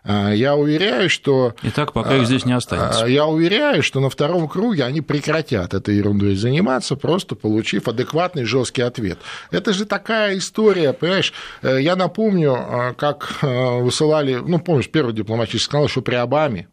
А, 0.03 0.31
я 0.31 0.55
уверяю, 0.55 1.10
что... 1.10 1.55
Итак, 1.63 1.91
пока 1.93 2.17
их 2.17 2.27
здесь 2.27 2.45
не 2.45 2.53
останется. 2.53 3.05
А, 3.05 3.07
я 3.07 3.25
уверяю, 3.25 3.81
что 3.81 4.00
на 4.00 4.12
втором 4.12 4.48
круге 4.48 4.83
они 4.83 5.01
прекратят 5.01 5.74
этой 5.74 5.95
ерундой 5.95 6.36
заниматься, 6.36 6.95
просто 6.95 7.33
получив 7.36 7.88
адекватный 7.88 8.43
жесткий 8.43 8.83
ответ. 8.83 9.17
Это 9.50 9.74
же 9.74 9.86
такая 9.86 10.38
история, 10.38 10.93
понимаешь? 10.93 11.33
Э, 11.63 11.81
я 11.81 11.95
напомню, 11.95 12.95
как 12.98 13.39
э, 13.41 13.79
высылали, 13.81 14.36
ну, 14.36 14.60
помнишь, 14.60 14.89
первый 14.89 15.15
дипломатический 15.15 15.71
канал 15.71 15.88
еще 15.88 16.01
при 16.01 16.15
Обаме, 16.15 16.67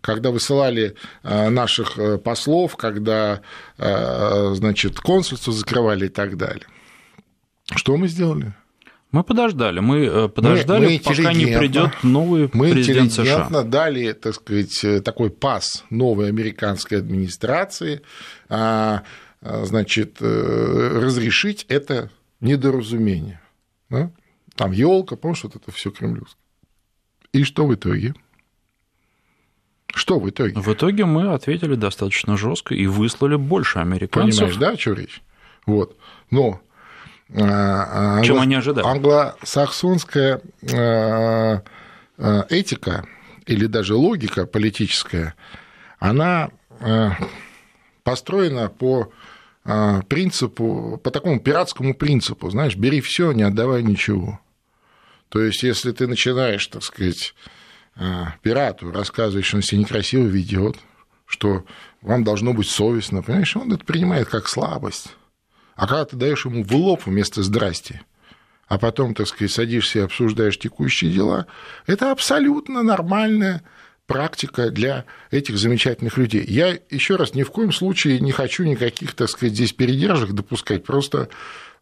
когда 0.00 0.30
высылали 0.30 0.94
э, 1.22 1.48
наших 1.50 1.98
э, 1.98 2.18
послов, 2.18 2.76
когда, 2.76 3.42
э, 3.78 4.54
значит, 4.54 4.98
консульство 4.98 5.52
закрывали 5.52 6.06
и 6.06 6.08
так 6.08 6.36
далее. 6.36 6.66
Что 7.74 7.96
мы 7.96 8.08
сделали? 8.08 8.54
Мы 9.12 9.24
подождали, 9.24 9.80
мы 9.80 10.28
подождали, 10.28 10.84
мы, 10.84 10.92
мы 10.92 11.00
пока 11.00 11.32
не 11.32 11.46
придет 11.58 11.90
новый 12.04 12.48
мы 12.52 12.70
президент 12.70 13.12
США. 13.12 13.48
Мы 13.50 13.64
дали, 13.64 14.12
так 14.12 14.34
сказать, 14.36 15.04
такой 15.04 15.30
пас 15.30 15.84
новой 15.90 16.28
американской 16.28 16.98
администрации, 16.98 18.02
а, 18.48 19.02
значит, 19.40 20.22
разрешить 20.22 21.66
это 21.68 22.10
недоразумение. 22.40 23.40
Да? 23.88 24.12
Там 24.54 24.70
елка, 24.70 25.16
помнишь, 25.16 25.42
вот 25.42 25.56
это 25.56 25.72
все 25.72 25.90
кремлевское. 25.90 26.40
И 27.32 27.42
что 27.42 27.66
в 27.66 27.74
итоге? 27.74 28.14
Что 29.94 30.18
в 30.18 30.28
итоге? 30.28 30.54
В 30.60 30.68
итоге 30.72 31.04
мы 31.04 31.32
ответили 31.32 31.74
достаточно 31.74 32.36
жестко 32.36 32.74
и 32.74 32.86
выслали 32.86 33.36
больше 33.36 33.78
американцев. 33.78 34.40
Понимаешь, 34.40 34.56
да, 34.56 34.70
о 34.70 34.76
чем 34.76 34.94
речь? 34.94 35.22
Вот. 35.66 35.96
Но 36.30 36.60
а, 37.34 38.22
чем 38.22 38.36
англо... 38.36 38.42
они 38.42 38.54
ожидали? 38.56 38.86
Англосаксонская 38.86 40.40
а, 40.72 41.62
этика 42.48 43.06
или 43.46 43.66
даже 43.66 43.94
логика 43.94 44.46
политическая, 44.46 45.34
она 45.98 46.50
построена 48.04 48.68
по 48.68 49.12
принципу, 50.08 51.00
по 51.02 51.10
такому 51.10 51.40
пиратскому 51.40 51.94
принципу, 51.94 52.50
знаешь, 52.50 52.76
бери 52.76 53.00
все, 53.00 53.32
не 53.32 53.42
отдавай 53.42 53.82
ничего. 53.82 54.40
То 55.28 55.40
есть, 55.42 55.62
если 55.62 55.92
ты 55.92 56.06
начинаешь, 56.06 56.66
так 56.66 56.82
сказать, 56.82 57.34
пирату 58.42 58.90
рассказывает, 58.90 59.44
что 59.44 59.56
он 59.56 59.62
себя 59.62 59.80
некрасиво 59.80 60.26
ведет, 60.26 60.76
что 61.26 61.64
вам 62.02 62.24
должно 62.24 62.52
быть 62.52 62.68
совестно, 62.68 63.22
понимаешь, 63.22 63.56
он 63.56 63.72
это 63.72 63.84
принимает 63.84 64.28
как 64.28 64.48
слабость. 64.48 65.14
А 65.76 65.86
когда 65.86 66.04
ты 66.04 66.16
даешь 66.16 66.44
ему 66.44 66.64
в 66.64 66.74
лоб 66.74 67.06
вместо 67.06 67.42
«здрасте», 67.42 68.02
а 68.68 68.78
потом, 68.78 69.14
так 69.14 69.26
сказать, 69.26 69.50
садишься 69.50 69.98
и 69.98 70.02
обсуждаешь 70.02 70.58
текущие 70.58 71.10
дела, 71.10 71.46
это 71.86 72.12
абсолютно 72.12 72.82
нормальная 72.82 73.62
практика 74.06 74.70
для 74.70 75.04
этих 75.30 75.56
замечательных 75.56 76.16
людей. 76.16 76.44
Я 76.46 76.78
еще 76.90 77.16
раз 77.16 77.34
ни 77.34 77.42
в 77.42 77.50
коем 77.50 77.72
случае 77.72 78.20
не 78.20 78.32
хочу 78.32 78.64
никаких, 78.64 79.14
так 79.14 79.28
сказать, 79.28 79.54
здесь 79.54 79.72
передержек 79.72 80.32
допускать, 80.32 80.84
просто 80.84 81.28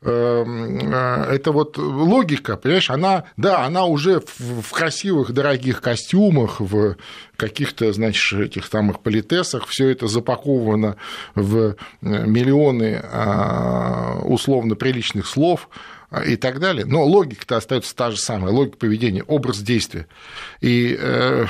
это 0.01 1.51
вот 1.51 1.77
логика, 1.77 2.57
понимаешь, 2.57 2.89
она, 2.89 3.25
да, 3.37 3.65
она 3.65 3.85
уже 3.85 4.23
в 4.39 4.71
красивых, 4.71 5.33
дорогих 5.33 5.83
костюмах, 5.83 6.61
в 6.61 6.97
каких-то, 7.37 7.93
значит, 7.93 8.41
этих 8.41 8.67
самых 8.67 9.01
политесах, 9.01 9.67
все 9.67 9.89
это 9.89 10.07
запаковано 10.07 10.97
в 11.35 11.57
э, 11.57 11.75
миллионы 12.01 13.01
а, 13.03 14.21
условно 14.25 14.75
приличных 14.75 15.27
слов, 15.27 15.69
а, 16.11 16.23
и 16.23 16.37
так 16.37 16.59
далее. 16.59 16.85
Но 16.85 17.05
логика-то 17.05 17.57
остается 17.57 17.95
та 17.95 18.11
же 18.11 18.19
самая, 18.19 18.53
логика 18.53 18.79
поведения, 18.79 19.23
образ 19.25 19.59
действия. 19.59 20.07
И 20.61 20.97
э, 20.99 21.47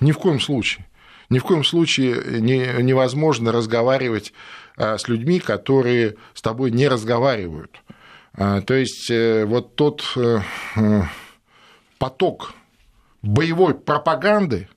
ни 0.00 0.12
в 0.12 0.18
коем 0.18 0.40
случае, 0.40 0.86
ни 1.28 1.38
в 1.38 1.44
коем 1.44 1.64
случае 1.64 2.40
не, 2.40 2.82
невозможно 2.82 3.52
разговаривать 3.52 4.32
с 4.76 5.08
людьми, 5.08 5.38
которые 5.40 6.16
с 6.34 6.42
тобой 6.42 6.70
не 6.70 6.88
разговаривают. 6.88 7.80
А, 8.36 8.60
то 8.62 8.74
есть 8.74 9.10
э, 9.10 9.44
вот 9.44 9.76
тот 9.76 10.02
э, 10.16 10.40
э, 10.76 11.02
поток 11.98 12.52
боевой 13.22 13.74
пропаганды, 13.74 14.68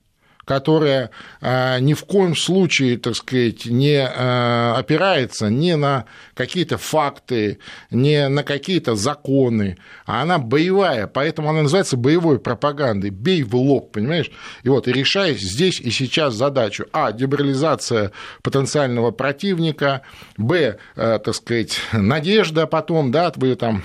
которая 0.48 1.10
а, 1.42 1.78
ни 1.78 1.92
в 1.92 2.06
коем 2.06 2.34
случае, 2.34 2.96
так 2.96 3.14
сказать, 3.14 3.66
не 3.66 3.98
а, 4.00 4.76
опирается 4.78 5.50
ни 5.50 5.74
на 5.74 6.06
какие-то 6.32 6.78
факты, 6.78 7.58
ни 7.90 8.26
на 8.28 8.42
какие-то 8.42 8.94
законы, 8.94 9.76
а 10.06 10.22
она 10.22 10.38
боевая, 10.38 11.06
поэтому 11.06 11.50
она 11.50 11.62
называется 11.64 11.98
боевой 11.98 12.38
пропагандой. 12.38 13.10
Бей 13.10 13.42
в 13.42 13.54
лоб, 13.56 13.92
понимаешь? 13.92 14.30
И 14.62 14.70
вот, 14.70 14.88
и 14.88 14.92
решай 14.92 15.34
здесь 15.34 15.80
и 15.80 15.90
сейчас 15.90 16.32
задачу. 16.32 16.86
А, 16.92 17.12
деморализация 17.12 18.12
потенциального 18.42 19.10
противника, 19.10 20.00
Б, 20.38 20.78
так 20.94 21.34
сказать, 21.34 21.78
надежда 21.92 22.66
потом, 22.66 23.10
да, 23.10 23.30
вы 23.36 23.54
там 23.54 23.82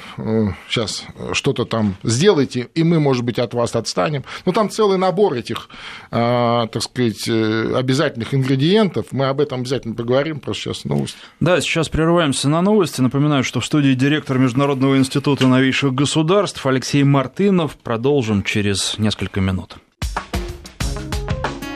сейчас 0.70 1.04
что-то 1.34 1.66
там 1.66 1.98
сделаете, 2.04 2.70
и 2.74 2.84
мы, 2.84 3.02
может 3.02 3.26
быть, 3.26 3.38
от 3.38 3.54
вас 3.54 3.76
отстанем. 3.76 4.24
Ну, 4.46 4.54
там 4.54 4.70
целый 4.70 4.98
набор 4.98 5.34
этих 5.34 5.68
а, 6.10 6.53
так 6.72 6.82
сказать, 6.82 7.28
э, 7.28 7.76
обязательных 7.76 8.34
ингредиентов. 8.34 9.08
Мы 9.12 9.26
об 9.26 9.40
этом 9.40 9.62
обязательно 9.62 9.96
поговорим, 9.96 10.40
просто 10.40 10.64
сейчас 10.64 10.86
новости. 10.86 11.18
Да, 11.40 11.60
сейчас 11.62 11.90
прерываемся 11.90 12.50
на 12.50 12.62
новости. 12.62 13.02
Напоминаю, 13.02 13.44
что 13.44 13.60
в 13.60 13.66
студии 13.66 13.94
директор 13.94 14.38
Международного 14.38 14.98
института 14.98 15.48
новейших 15.48 15.94
государств 15.94 16.66
Алексей 16.66 17.04
Мартынов. 17.04 17.78
Продолжим 17.78 18.44
через 18.44 18.98
несколько 18.98 19.42
минут. 19.42 19.78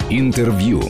Интервью. 0.09 0.83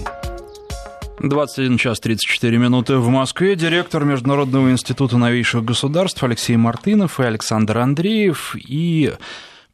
21 1.19 1.77
час 1.77 1.99
34 1.99 2.57
минуты 2.57 2.97
в 2.97 3.09
Москве. 3.09 3.55
Директор 3.55 4.05
Международного 4.05 4.69
института 4.69 5.17
новейших 5.17 5.65
государств 5.65 6.23
Алексей 6.23 6.55
Мартынов 6.55 7.19
и 7.19 7.23
Александр 7.23 7.79
Андреев. 7.79 8.55
И 8.55 9.13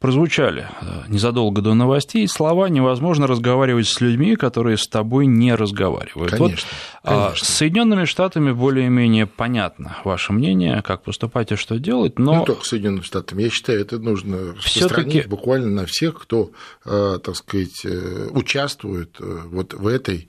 прозвучали 0.04 0.68
э, 0.82 1.04
незадолго 1.08 1.62
до 1.62 1.72
новостей 1.72 2.28
слова 2.28 2.68
«невозможно 2.68 3.26
разговаривать 3.26 3.88
с 3.88 4.02
людьми, 4.02 4.36
которые 4.36 4.76
с 4.76 4.86
тобой 4.86 5.24
не 5.24 5.54
разговаривают». 5.54 6.30
Конечно, 6.30 6.68
вот, 7.02 7.10
а, 7.10 7.24
конечно. 7.28 7.46
С 7.46 7.48
Соединенными 7.48 8.04
Штатами 8.04 8.52
более-менее 8.52 9.24
понятно 9.26 9.96
ваше 10.04 10.34
мнение, 10.34 10.82
как 10.82 11.04
поступать 11.04 11.52
и 11.52 11.56
что 11.56 11.78
делать, 11.78 12.18
но... 12.18 12.40
Не 12.40 12.44
только 12.44 12.66
с 12.66 12.68
Соединенными 12.68 13.00
Штатами. 13.02 13.44
Я 13.44 13.48
считаю, 13.48 13.80
это 13.80 13.98
нужно 13.98 14.52
распространить 14.52 15.26
буквально 15.26 15.70
на 15.70 15.86
всех, 15.86 16.20
кто, 16.20 16.50
э, 16.84 17.18
так 17.24 17.34
сказать, 17.34 17.86
э, 17.86 18.28
участвует 18.30 19.16
вот 19.18 19.72
в 19.72 19.86
этой 19.86 20.28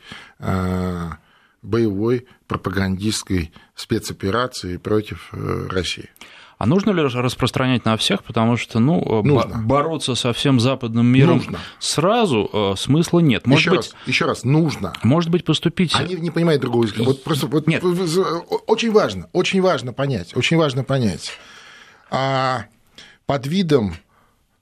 боевой 1.62 2.28
пропагандистской 2.48 3.52
спецоперации 3.76 4.78
против 4.78 5.34
России. 5.34 6.10
А 6.58 6.66
нужно 6.66 6.92
ли 6.92 7.02
распространять 7.02 7.84
на 7.84 7.98
всех, 7.98 8.24
потому 8.24 8.56
что 8.56 8.80
ну, 8.80 9.24
нужно. 9.24 9.62
бороться 9.64 10.16
со 10.16 10.32
всем 10.32 10.60
западным 10.60 11.06
миром 11.06 11.38
нужно. 11.38 11.60
сразу 11.80 12.50
э, 12.52 12.74
смысла 12.78 13.20
нет. 13.20 13.46
Может 13.46 13.62
еще, 13.62 13.70
быть, 13.72 13.80
раз, 13.80 13.96
еще 14.06 14.26
раз, 14.26 14.44
нужно. 14.46 14.94
Может 15.04 15.30
быть, 15.32 15.44
поступить... 15.44 15.94
Они 15.96 16.16
не 16.16 16.32
понимают 16.32 16.62
другого 16.62 16.84
языка. 16.84 17.04
Вот 17.04 17.24
просто 17.24 17.48
вот, 17.48 17.68
нет. 17.68 17.84
очень 17.84 18.92
важно, 18.92 19.30
очень 19.34 19.62
важно 19.62 19.92
понять, 19.92 20.36
очень 20.36 20.56
важно 20.56 20.86
понять. 20.86 21.34
А 22.10 22.66
под 23.26 23.48
видом 23.48 23.96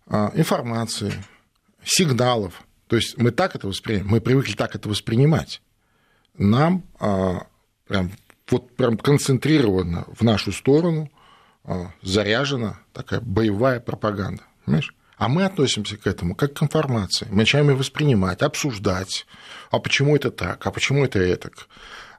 а, 0.08 0.32
информации, 0.34 1.14
сигналов, 1.84 2.64
то 2.88 2.96
есть 2.96 3.18
мы 3.18 3.32
так 3.32 3.56
это 3.56 3.68
воспринимаем, 3.68 4.10
мы 4.10 4.22
привыкли 4.22 4.54
так 4.54 4.76
это 4.76 4.90
воспринимать, 4.90 5.62
нам 6.38 6.84
а, 7.00 7.46
прям, 7.88 8.12
вот 8.50 8.76
прям 8.76 8.98
концентрированно 8.98 10.06
в 10.08 10.24
нашу 10.24 10.52
сторону 10.52 11.12
заряжена 12.02 12.80
такая 12.94 13.22
боевая 13.22 13.80
пропаганда. 13.80 14.44
Понимаешь? 14.66 14.94
А 15.18 15.28
мы 15.28 15.46
относимся 15.46 15.96
к 15.96 16.08
этому 16.08 16.36
как 16.36 16.54
к 16.54 16.64
информации. 16.64 17.28
Мы 17.30 17.38
начинаем 17.38 17.70
ее 17.70 17.76
воспринимать, 17.76 18.42
обсуждать. 18.42 19.26
А 19.72 19.80
почему 19.80 20.16
это 20.16 20.32
так? 20.32 20.66
А 20.66 20.72
почему 20.72 21.06
это 21.06 21.20
этак? 21.20 21.68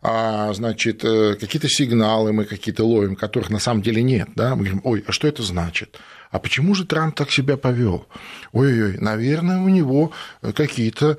А, 0.00 0.52
значит, 0.52 1.00
какие-то 1.00 1.68
сигналы 1.68 2.32
мы 2.32 2.44
какие-то 2.44 2.84
ловим, 2.84 3.16
которых 3.16 3.50
на 3.50 3.58
самом 3.58 3.82
деле 3.82 4.02
нет. 4.02 4.28
Да? 4.34 4.54
Мы 4.54 4.64
говорим, 4.64 4.80
ой, 4.84 5.04
а 5.06 5.12
что 5.12 5.26
это 5.26 5.42
значит? 5.42 5.98
А 6.34 6.40
почему 6.40 6.74
же 6.74 6.84
Трамп 6.84 7.14
так 7.14 7.30
себя 7.30 7.56
повел? 7.56 8.08
Ой-ой, 8.50 8.98
наверное, 8.98 9.60
у 9.60 9.68
него 9.68 10.10
какие-то 10.42 11.16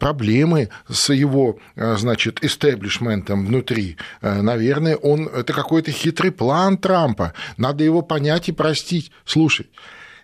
проблемы 0.00 0.70
с 0.88 1.12
его, 1.12 1.58
значит, 1.76 2.42
истеблишментом 2.42 3.44
внутри. 3.44 3.98
Наверное, 4.22 4.96
он 4.96 5.28
это 5.28 5.52
какой-то 5.52 5.90
хитрый 5.90 6.32
план 6.32 6.78
Трампа. 6.78 7.34
Надо 7.58 7.84
его 7.84 8.00
понять 8.00 8.48
и 8.48 8.52
простить. 8.52 9.12
Слушай, 9.26 9.68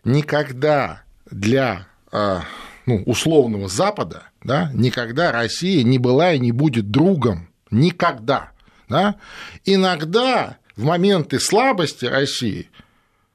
никогда 0.04 1.02
для 1.30 1.87
ну, 2.11 3.02
условного 3.04 3.68
Запада 3.68 4.23
да, 4.42 4.70
никогда 4.73 5.32
Россия 5.32 5.82
не 5.82 5.99
была 5.99 6.32
и 6.32 6.38
не 6.38 6.52
будет 6.52 6.90
другом. 6.90 7.50
Никогда. 7.70 8.52
Да? 8.88 9.16
Иногда 9.66 10.56
в 10.76 10.85
моменты 10.85 11.38
слабости 11.40 12.06
России 12.06 12.70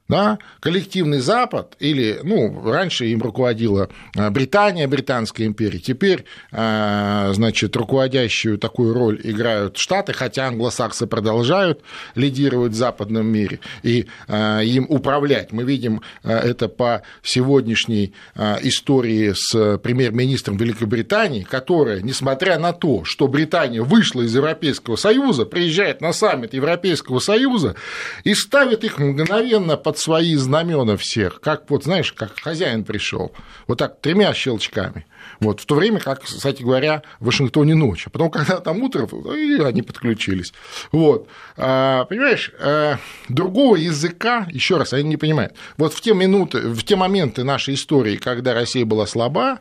да, 0.08 0.38
коллективный 0.60 1.20
Запад, 1.20 1.76
или, 1.80 2.20
ну, 2.24 2.62
раньше 2.64 3.08
им 3.08 3.22
руководила 3.22 3.90
а, 4.16 4.30
Британия, 4.30 4.88
Британская 4.88 5.46
империя, 5.46 5.80
теперь, 5.80 6.26
а, 6.52 7.32
значит, 7.34 7.76
руководящую 7.76 8.60
такую 8.60 8.94
роль 8.94 9.20
играют 9.24 9.78
Штаты, 9.78 10.14
хотя 10.14 10.48
англосаксы 10.48 11.08
продолжают 11.08 11.82
лидировать 12.14 12.74
в 12.74 12.76
западном 12.76 13.26
мире 13.26 13.60
и 13.82 14.06
а, 14.28 14.60
им 14.62 14.86
управлять. 14.90 15.52
Мы 15.52 15.64
видим 15.64 16.02
это 16.24 16.68
по 16.68 17.02
сегодняшней 17.24 18.14
истории 18.36 19.34
с 19.36 19.78
премьер-министром 19.80 20.58
Великобритании, 20.58 21.44
которая, 21.44 22.02
несмотря 22.02 22.60
на 22.60 22.74
то, 22.74 23.04
что 23.06 23.28
Британия 23.28 23.82
вышла 23.82 24.22
из 24.22 24.36
Европейского 24.36 24.96
Союза, 24.96 25.46
приезжает 25.46 26.02
на 26.02 26.14
саммит 26.14 26.54
Европейского 26.54 27.20
Союза 27.20 27.76
и 28.24 28.34
ставит 28.34 28.84
их 28.84 29.00
мгновенно 29.00 29.78
под 29.78 29.95
под 29.96 30.02
свои 30.02 30.36
знамена 30.36 30.98
всех, 30.98 31.40
как 31.40 31.70
вот, 31.70 31.86
знаешь, 31.86 32.12
как 32.12 32.38
хозяин 32.40 32.84
пришел, 32.84 33.32
вот 33.66 33.78
так 33.78 34.02
тремя 34.02 34.34
щелчками. 34.34 35.06
Вот, 35.40 35.62
в 35.62 35.66
то 35.66 35.76
время 35.76 36.00
как, 36.00 36.24
кстати 36.24 36.62
говоря, 36.62 37.02
в 37.20 37.26
Вашингтоне 37.26 37.76
ночь. 37.76 38.08
А 38.08 38.10
потом, 38.10 38.30
когда 38.30 38.60
там 38.60 38.84
утро, 38.84 39.08
и 39.34 39.62
они 39.62 39.82
подключились. 39.82 40.54
Вот. 40.92 41.30
А, 41.58 42.06
понимаешь, 42.06 42.52
а, 42.60 42.98
другого 43.30 43.78
языка, 43.78 44.48
еще 44.52 44.78
раз, 44.78 44.94
они 44.94 45.10
не 45.10 45.18
понимают. 45.18 45.54
Вот 45.78 45.94
в 45.94 46.02
те 46.02 46.14
минуты, 46.14 46.60
в 46.60 46.84
те 46.84 46.96
моменты 46.96 47.44
нашей 47.44 47.76
истории, 47.76 48.18
когда 48.18 48.54
Россия 48.54 48.86
была 48.86 49.08
слаба, 49.08 49.60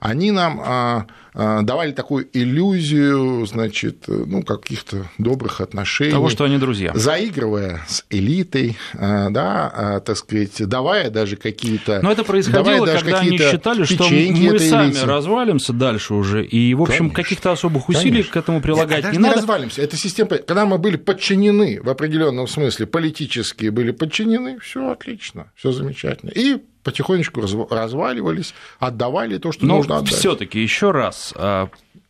они 0.00 0.32
нам 0.32 0.60
а, 0.64 1.06
давали 1.36 1.92
такую 1.92 2.28
иллюзию, 2.32 3.44
значит, 3.46 4.04
ну, 4.06 4.42
каких-то 4.42 5.06
добрых 5.18 5.60
отношений. 5.60 6.10
Того, 6.10 6.30
что 6.30 6.44
они 6.44 6.56
друзья. 6.58 6.92
Заигрывая 6.94 7.82
с 7.86 8.04
элитой, 8.08 8.76
а, 8.94 9.28
да, 9.30 10.00
так 10.04 10.16
сказать, 10.16 10.66
давая 10.66 11.10
даже 11.10 11.36
какие-то... 11.36 12.00
Но 12.02 12.10
это 12.10 12.24
происходило, 12.24 12.86
когда 12.86 13.20
они 13.20 13.38
считали, 13.38 13.84
что 13.84 14.04
мы 14.04 14.58
сами 14.58 14.90
элите. 14.90 15.04
развалимся 15.04 15.72
дальше 15.72 16.14
уже, 16.14 16.44
и, 16.44 16.72
в 16.74 16.82
общем, 16.82 17.10
каких-то 17.10 17.52
особых 17.52 17.88
усилий 17.88 18.10
Конечно. 18.10 18.32
к 18.32 18.36
этому 18.36 18.60
прилагать 18.62 19.04
Нет, 19.04 19.12
не, 19.12 19.18
не 19.18 19.22
надо. 19.22 19.36
развалимся, 19.36 19.82
это 19.82 19.96
система... 19.96 20.30
Когда 20.30 20.64
мы 20.64 20.78
были 20.78 20.96
подчинены 20.96 21.80
в 21.82 21.88
определенном 21.88 22.48
смысле, 22.48 22.86
политически 22.86 23.68
были 23.68 23.90
подчинены, 23.90 24.58
все 24.60 24.90
отлично, 24.90 25.52
все 25.54 25.72
замечательно. 25.72 26.30
И 26.30 26.62
потихонечку 26.86 27.40
разваливались, 27.70 28.54
отдавали 28.78 29.38
то, 29.38 29.50
что 29.50 29.66
Но 29.66 29.78
нужно 29.78 29.98
отдать. 29.98 30.14
все-таки 30.14 30.62
еще 30.62 30.92
раз 30.92 31.25
а, 31.34 31.68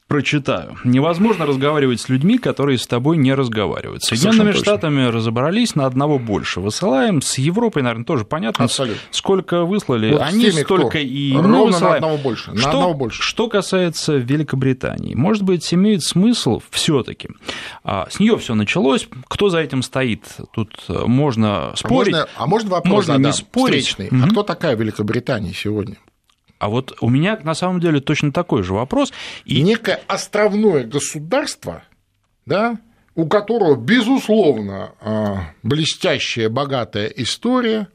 прочитаю. 0.08 0.76
Невозможно 0.84 1.46
разговаривать 1.46 2.00
с 2.00 2.08
людьми, 2.08 2.38
которые 2.38 2.78
с 2.78 2.86
тобой 2.86 3.16
не 3.16 3.34
разговаривают. 3.34 4.04
С 4.04 4.08
Соединенными 4.08 4.52
Штатами 4.52 5.06
разобрались, 5.06 5.74
на 5.74 5.86
одного 5.86 6.18
больше 6.18 6.60
высылаем. 6.60 7.20
С 7.20 7.38
Европой, 7.38 7.82
наверное, 7.82 8.04
тоже 8.04 8.24
понятно, 8.24 8.66
Абсолютно. 8.66 9.00
сколько 9.10 9.64
выслали. 9.64 10.12
Вот 10.12 10.22
Они 10.22 10.50
теми, 10.50 10.62
столько 10.62 10.98
и 10.98 11.34
Ровно 11.34 11.64
высылаем. 11.64 11.82
на 11.82 11.94
одного 11.94 12.16
больше. 12.18 12.52
На 12.52 12.58
что, 12.58 12.68
одного 12.68 12.94
больше. 12.94 13.22
Что 13.22 13.48
касается 13.48 14.14
Великобритании, 14.16 15.14
может 15.14 15.42
быть, 15.42 15.72
имеет 15.74 16.02
смысл 16.02 16.62
все-таки. 16.70 17.28
А, 17.82 18.06
с 18.08 18.20
нее 18.20 18.36
все 18.38 18.54
началось. 18.54 19.08
Кто 19.28 19.48
за 19.48 19.58
этим 19.58 19.82
стоит? 19.82 20.24
Тут 20.52 20.84
э, 20.88 21.04
можно 21.06 21.72
спорить. 21.74 22.14
А 22.14 22.18
можно, 22.18 22.28
а 22.36 22.46
можно 22.46 22.70
вопрос 22.70 22.92
можно 22.92 23.14
задам, 23.14 23.30
не 23.32 23.36
спорить. 23.36 23.86
встречный? 23.86 24.08
Mm-hmm. 24.16 24.24
А 24.24 24.30
кто 24.30 24.42
такая 24.44 24.76
Великобритания 24.76 25.52
сегодня? 25.52 25.96
А 26.58 26.68
вот 26.68 26.96
у 27.00 27.08
меня 27.08 27.38
на 27.42 27.54
самом 27.54 27.80
деле 27.80 28.00
точно 28.00 28.32
такой 28.32 28.62
же 28.62 28.72
вопрос. 28.74 29.12
И... 29.44 29.62
Некое 29.62 30.00
островное 30.06 30.84
государство, 30.84 31.82
да, 32.46 32.78
у 33.14 33.26
которого, 33.26 33.76
безусловно, 33.76 34.92
а, 35.00 35.52
блестящая, 35.62 36.48
богатая 36.48 37.06
история, 37.08 37.88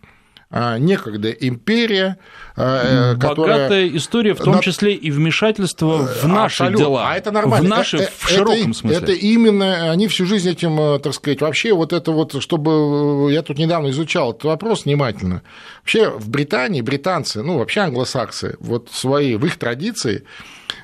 некогда 0.52 1.32
империя, 1.32 2.18
а, 2.58 3.16
Богатая 3.16 3.30
которая... 3.30 3.88
история, 3.96 4.34
в 4.34 4.40
том 4.40 4.60
числе 4.60 4.94
и 4.94 5.10
вмешательство 5.10 6.00
в 6.00 6.28
наши 6.28 6.64
Абсолютно. 6.64 6.86
дела. 6.86 7.10
А 7.10 7.16
это 7.16 7.32
нормально. 7.32 7.66
В 7.66 7.70
наши, 7.70 7.98
это, 7.98 8.12
в 8.18 8.30
широком 8.30 8.72
это, 8.72 8.74
смысле. 8.74 8.98
Это 8.98 9.12
именно, 9.14 9.92
они 9.92 10.08
всю 10.08 10.26
жизнь 10.26 10.50
этим, 10.50 10.80
э, 10.80 11.00
так 11.00 11.14
сказать, 11.14 11.42
вообще 11.42 11.74
вот 11.74 11.94
это 11.94 12.12
вот, 12.12 12.42
чтобы, 12.42 13.30
э, 13.30 13.34
я 13.34 13.42
тут 13.42 13.58
недавно 13.58 13.90
изучал 13.90 14.32
этот 14.32 14.44
вопрос 14.44 14.86
внимательно, 14.86 15.42
вообще 15.80 16.10
в 16.10 16.30
Британии 16.30 16.82
британцы, 16.82 17.42
ну, 17.42 17.58
вообще 17.58 17.82
англосаксы, 17.82 18.58
вот 18.60 18.90
свои, 18.92 19.36
в 19.36 19.46
их 19.46 19.58
традиции 19.58 20.26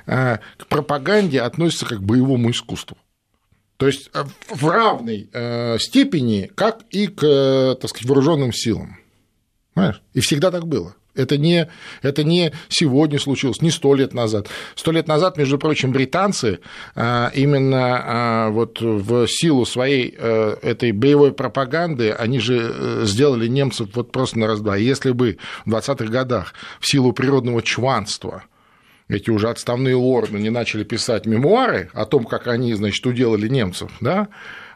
э, 0.05 0.37
к 0.57 0.67
пропаганде 0.67 1.41
относятся 1.41 1.85
как 1.85 1.99
к 1.99 2.01
боевому 2.01 2.51
искусству. 2.51 2.97
То 3.75 3.85
есть 3.85 4.09
в 4.49 4.67
равной 4.69 5.29
степени, 5.79 6.49
как 6.55 6.79
и 6.89 7.05
к, 7.05 7.77
так 7.79 7.89
сказать, 7.91 8.07
вооруженным 8.07 8.51
силам. 8.51 8.97
Понимаешь? 9.77 10.01
И 10.13 10.21
всегда 10.21 10.49
так 10.49 10.67
было. 10.67 10.95
Это 11.13 11.37
не, 11.37 11.67
это 12.03 12.23
не 12.23 12.51
сегодня 12.69 13.19
случилось, 13.19 13.61
не 13.61 13.71
сто 13.71 13.95
лет 13.95 14.13
назад. 14.13 14.47
Сто 14.75 14.91
лет 14.91 15.07
назад, 15.07 15.37
между 15.37 15.57
прочим, 15.57 15.91
британцы 15.91 16.59
а, 16.95 17.31
именно 17.33 18.01
а, 18.03 18.49
вот 18.49 18.81
в 18.81 19.27
силу 19.27 19.65
своей 19.65 20.15
э, 20.17 20.57
этой 20.61 20.91
боевой 20.91 21.33
пропаганды, 21.33 22.11
они 22.11 22.39
же 22.39 22.71
э, 22.73 23.01
сделали 23.05 23.47
немцев 23.47 23.89
вот 23.93 24.11
просто 24.11 24.37
на 24.39 24.47
раз-два. 24.47 24.77
Если 24.77 25.11
бы 25.11 25.37
в 25.65 25.73
20-х 25.73 26.05
годах 26.05 26.53
в 26.79 26.87
силу 26.87 27.13
природного 27.13 27.63
чванства 27.63 28.43
эти 29.07 29.29
уже 29.29 29.49
отставные 29.49 29.95
лорды 29.95 30.37
не 30.37 30.49
начали 30.49 30.83
писать 30.83 31.25
мемуары 31.25 31.89
о 31.93 32.05
том, 32.05 32.25
как 32.25 32.47
они, 32.47 32.73
значит, 32.73 33.05
уделали 33.05 33.47
немцев, 33.47 33.91
да, 34.01 34.27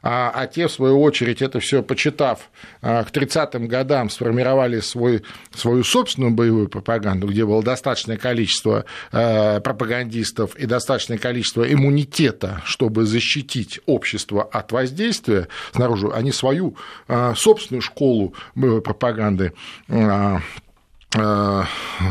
а, 0.02 0.32
а 0.34 0.48
те, 0.48 0.68
в 0.68 0.72
свою 0.72 1.02
очередь, 1.02 1.42
это 1.42 1.60
все 1.60 1.84
почитав, 1.84 2.50
а, 2.82 3.04
к 3.04 3.12
30-м 3.12 3.68
годам 3.68 4.10
сформировали 4.10 4.80
свой, 4.80 5.24
свою 5.54 5.84
собственную 5.84 6.32
боевую 6.32 6.70
пропаганду, 6.70 7.28
где 7.28 7.46
было 7.46 7.62
достаточное 7.62 8.18
количество 8.18 8.86
а, 9.12 9.60
пропагандистов 9.60 10.56
и 10.56 10.66
достаточное 10.66 11.18
количество 11.18 11.72
иммунитета, 11.72 12.62
чтобы 12.66 13.06
защитить 13.06 13.80
общество 13.86 14.44
от 14.44 14.72
воздействия 14.72 15.48
снаружи, 15.72 16.10
они 16.14 16.32
свою 16.32 16.76
собственную 17.36 17.82
школу 17.82 18.34
пропаганды 18.56 19.54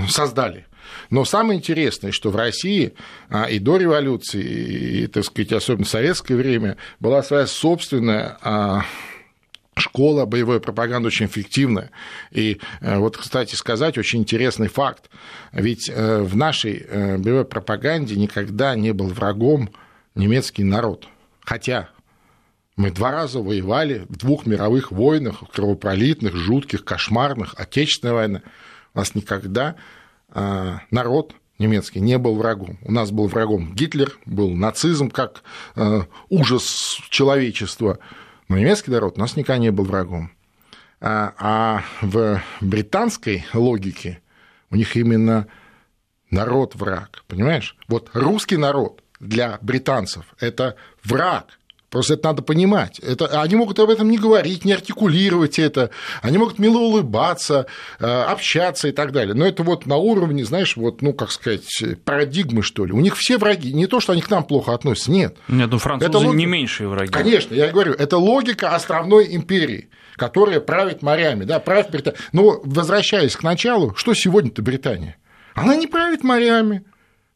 создали. 0.09 0.67
Но 1.11 1.25
самое 1.25 1.59
интересное, 1.59 2.13
что 2.13 2.31
в 2.31 2.37
России 2.37 2.95
а, 3.29 3.45
и 3.45 3.59
до 3.59 3.77
революции, 3.77 4.43
и, 4.43 5.07
так 5.09 5.25
сказать, 5.25 5.53
особенно 5.53 5.85
в 5.85 5.89
советское 5.89 6.37
время, 6.37 6.77
была 7.01 7.23
своя 7.23 7.47
собственная 7.47 8.39
а, 8.43 8.85
школа 9.77 10.25
боевой 10.27 10.61
пропаганды 10.61 11.09
очень 11.09 11.27
эффективная. 11.27 11.91
И 12.31 12.61
э, 12.81 12.99
вот, 12.99 13.17
кстати 13.17 13.55
сказать, 13.55 13.99
очень 13.99 14.21
интересный 14.21 14.69
факт. 14.69 15.11
Ведь 15.53 15.89
э, 15.89 16.23
в 16.23 16.37
нашей 16.37 16.85
э, 16.87 17.17
боевой 17.17 17.45
пропаганде 17.45 18.17
никогда 18.17 18.75
не 18.77 18.93
был 18.93 19.09
врагом 19.09 19.71
немецкий 20.15 20.65
народ. 20.65 21.09
Хотя 21.41 21.89
мы 22.77 22.91
два 22.91 23.11
раза 23.11 23.41
воевали 23.41 24.07
в 24.09 24.17
двух 24.17 24.47
мировых 24.47 24.93
войнах, 24.93 25.43
кровопролитных, 25.53 26.37
жутких, 26.37 26.85
кошмарных, 26.85 27.55
Отечественная 27.57 28.15
война. 28.15 28.43
У 28.95 28.99
нас 28.99 29.15
никогда 29.15 29.77
народ 30.33 31.35
немецкий 31.61 32.01
не 32.01 32.19
был 32.19 32.35
врагом. 32.35 32.79
У 32.83 32.91
нас 32.91 33.13
был 33.13 33.29
врагом 33.29 33.75
Гитлер, 33.75 34.19
был 34.25 34.51
нацизм 34.51 35.11
как 35.11 35.43
а, 35.77 36.07
ужас 36.29 36.99
человечества, 37.11 37.99
но 38.49 38.59
немецкий 38.59 38.91
народ 38.91 39.19
у 39.19 39.21
нас 39.21 39.37
никогда 39.37 39.59
не 39.59 39.71
был 39.71 39.85
врагом. 39.85 40.33
А, 41.01 41.35
а 41.39 41.85
в 42.01 42.43
британской 42.61 43.45
логике 43.53 44.21
у 44.71 44.77
них 44.77 44.97
именно 44.97 45.47
народ 46.31 46.75
враг, 46.75 47.25
понимаешь? 47.29 47.77
Вот 47.89 48.11
русский 48.15 48.57
народ 48.57 49.05
для 49.21 49.59
британцев– 49.61 50.25
это 50.41 50.77
враг, 51.05 51.60
Просто 51.91 52.15
это 52.15 52.29
надо 52.29 52.43
понимать. 52.43 53.01
Это, 53.01 53.27
они 53.43 53.57
могут 53.57 53.79
об 53.81 53.91
этом 53.91 54.09
не 54.11 54.17
говорить, 54.17 54.65
не 54.65 54.73
артикулировать 54.73 55.59
это, 55.59 55.91
они 56.23 56.39
могут 56.39 56.61
мило 56.61 56.79
улыбаться, 56.79 57.67
э, 57.99 58.07
общаться 58.07 58.89
и 58.89 58.93
так 58.93 59.11
далее. 59.11 59.35
Но 59.35 59.45
это 59.45 59.65
вот 59.65 59.87
на 59.87 59.97
уровне, 59.97 60.45
знаешь, 60.45 60.77
вот, 60.77 61.03
ну, 61.03 61.13
как 61.13 61.33
сказать, 61.33 61.67
парадигмы, 62.05 62.63
что 62.63 62.85
ли. 62.85 62.93
У 62.93 63.01
них 63.01 63.17
все 63.17 63.39
враги. 63.39 63.73
Не 63.73 63.89
то, 63.89 63.99
что 63.99 64.13
они 64.13 64.23
к 64.23 64.31
нам 64.31 64.45
плохо 64.45 64.73
относятся, 64.73 65.11
нет. 65.11 65.37
Нет, 65.49 65.69
ну 65.71 65.79
французы 65.79 66.09
это 66.09 66.19
лог... 66.19 66.35
не 66.37 66.47
меньшие 66.47 66.89
враги. 66.89 67.11
Конечно, 67.11 67.55
я 67.55 67.69
говорю, 67.69 67.93
это 67.93 68.17
логика 68.17 68.75
островной 68.75 69.35
империи 69.35 69.91
которая 70.17 70.61
правит 70.61 71.01
морями, 71.01 71.45
да, 71.45 71.61
правит 71.61 71.91
Британия. 71.91 72.19
Но 72.33 72.61
возвращаясь 72.63 73.35
к 73.37 73.43
началу, 73.43 73.95
что 73.97 74.13
сегодня-то 74.13 74.61
Британия? 74.61 75.17
Она 75.55 75.77
не 75.77 75.87
правит 75.87 76.23
морями, 76.23 76.85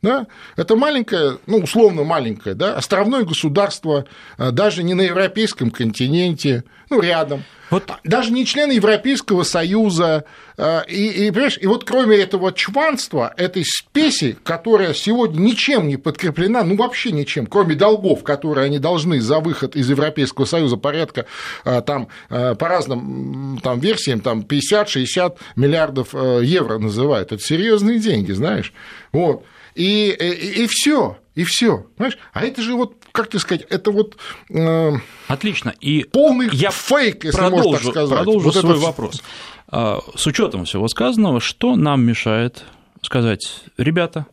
да? 0.04 0.26
Это 0.56 0.76
маленькое, 0.76 1.38
ну, 1.46 1.58
условно 1.58 2.04
маленькое, 2.04 2.54
да, 2.54 2.76
островное 2.76 3.24
государство, 3.24 4.04
а, 4.36 4.50
даже 4.50 4.82
не 4.82 4.94
на 4.94 5.02
европейском 5.02 5.70
континенте, 5.70 6.64
ну, 6.90 7.00
рядом. 7.00 7.42
Вот. 7.70 7.90
Даже 8.04 8.30
не 8.30 8.44
член 8.44 8.70
Европейского 8.70 9.42
Союза. 9.42 10.24
А, 10.58 10.82
и, 10.82 11.26
и, 11.26 11.30
понимаешь, 11.30 11.58
и 11.58 11.66
вот 11.66 11.84
кроме 11.84 12.18
этого 12.18 12.52
чванства, 12.52 13.32
этой 13.36 13.64
спеси, 13.64 14.36
которая 14.44 14.92
сегодня 14.92 15.40
ничем 15.40 15.88
не 15.88 15.96
подкреплена, 15.96 16.62
ну 16.62 16.76
вообще 16.76 17.10
ничем, 17.10 17.46
кроме 17.46 17.74
долгов, 17.74 18.22
которые 18.22 18.66
они 18.66 18.78
должны 18.78 19.20
за 19.20 19.40
выход 19.40 19.74
из 19.74 19.88
Европейского 19.88 20.44
Союза 20.44 20.76
порядка 20.76 21.24
а, 21.64 21.80
там 21.80 22.08
по 22.28 22.68
разным 22.68 23.58
там, 23.62 23.80
версиям, 23.80 24.20
там 24.20 24.40
50-60 24.42 25.36
миллиардов 25.56 26.12
евро 26.12 26.78
называют. 26.78 27.32
Это 27.32 27.42
серьезные 27.42 27.98
деньги, 27.98 28.32
знаешь. 28.32 28.72
Вот 29.12 29.44
и, 29.74 30.10
и, 30.10 30.64
и 30.64 30.66
все, 30.68 31.18
и 31.34 31.44
все, 31.44 31.86
понимаешь? 31.96 32.18
А 32.32 32.44
это 32.44 32.62
же 32.62 32.74
вот, 32.74 32.96
как 33.12 33.28
тебе 33.28 33.40
сказать, 33.40 33.66
это 33.68 33.90
вот 33.90 34.16
э, 34.50 34.92
отлично 35.28 35.74
и 35.80 36.04
полный 36.04 36.48
я 36.52 36.70
фейк, 36.70 37.24
если 37.24 37.38
продолжу, 37.38 37.70
можно 37.70 37.78
так 37.78 37.92
сказать. 37.92 38.10
Продолжу 38.10 38.44
вот 38.50 38.54
свой 38.54 38.76
это... 38.76 38.80
вопрос. 38.84 39.22
А, 39.68 40.00
с 40.14 40.26
учетом 40.26 40.64
всего 40.64 40.88
сказанного, 40.88 41.40
что 41.40 41.76
нам 41.76 42.04
мешает 42.04 42.64
сказать, 43.02 43.64
ребята, 43.76 44.26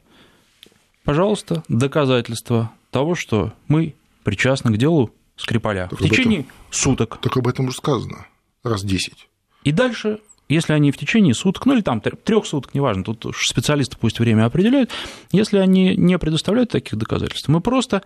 пожалуйста, 1.03 1.63
доказательства 1.67 2.71
того, 2.91 3.15
что 3.15 3.53
мы 3.67 3.95
причастны 4.23 4.71
к 4.73 4.77
делу 4.77 5.11
Скрипаля 5.35 5.87
так 5.89 5.99
в 5.99 6.03
течение 6.03 6.41
этом, 6.41 6.51
суток. 6.69 7.19
Так 7.21 7.37
об 7.37 7.47
этом 7.47 7.67
уже 7.67 7.77
сказано 7.77 8.27
раз 8.63 8.83
десять. 8.83 9.27
И 9.63 9.71
дальше 9.71 10.19
если 10.51 10.73
они 10.73 10.91
в 10.91 10.97
течение 10.97 11.33
суток, 11.33 11.65
ну 11.65 11.73
или 11.73 11.81
там 11.81 12.01
трех 12.01 12.45
суток, 12.45 12.73
неважно, 12.73 13.03
тут 13.03 13.35
специалисты 13.37 13.97
пусть 13.99 14.19
время 14.19 14.45
определяют, 14.45 14.91
если 15.31 15.57
они 15.57 15.95
не 15.95 16.17
предоставляют 16.17 16.71
таких 16.71 16.97
доказательств, 16.97 17.47
мы 17.47 17.61
просто 17.61 18.03